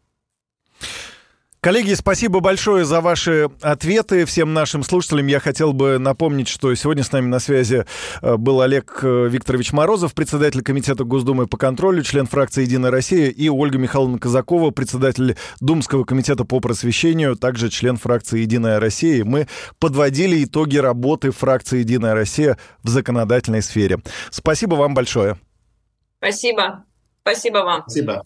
Коллеги, 1.62 1.92
спасибо 1.92 2.40
большое 2.40 2.86
за 2.86 3.02
ваши 3.02 3.50
ответы. 3.60 4.24
Всем 4.24 4.54
нашим 4.54 4.82
слушателям 4.82 5.26
я 5.26 5.40
хотел 5.40 5.74
бы 5.74 5.98
напомнить, 5.98 6.48
что 6.48 6.74
сегодня 6.74 7.04
с 7.04 7.12
нами 7.12 7.26
на 7.26 7.38
связи 7.38 7.84
э, 8.22 8.36
был 8.38 8.62
Олег 8.62 9.00
э, 9.02 9.28
Викторович 9.28 9.74
Морозов, 9.74 10.14
председатель 10.14 10.62
Комитета 10.62 11.04
Госдумы 11.04 11.46
по 11.46 11.58
контролю, 11.58 12.02
член 12.02 12.26
фракции 12.26 12.62
«Единая 12.62 12.90
Россия», 12.90 13.28
и 13.28 13.50
Ольга 13.50 13.76
Михайловна 13.76 14.18
Казакова, 14.18 14.70
председатель 14.70 15.36
Думского 15.60 16.04
комитета 16.04 16.46
по 16.46 16.60
просвещению, 16.60 17.36
также 17.36 17.68
член 17.68 17.98
фракции 17.98 18.40
«Единая 18.40 18.80
Россия». 18.80 19.22
Мы 19.22 19.46
подводили 19.78 20.42
итоги 20.42 20.78
работы 20.78 21.30
фракции 21.30 21.80
«Единая 21.80 22.14
Россия» 22.14 22.56
в 22.82 22.88
законодательной 22.88 23.60
сфере. 23.60 23.98
Спасибо 24.30 24.76
вам 24.76 24.94
большое. 24.94 25.38
Спасибо. 26.20 26.84
Спасибо 27.22 27.59
вам. 27.59 27.83
Спасибо. 27.83 28.24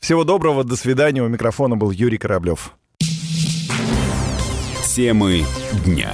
Всего 0.00 0.24
доброго, 0.24 0.64
до 0.64 0.76
свидания. 0.76 1.22
У 1.22 1.28
микрофона 1.28 1.76
был 1.76 1.90
Юрий 1.90 2.18
Кораблев. 2.18 2.72
Темы 4.94 5.44
дня. 5.84 6.12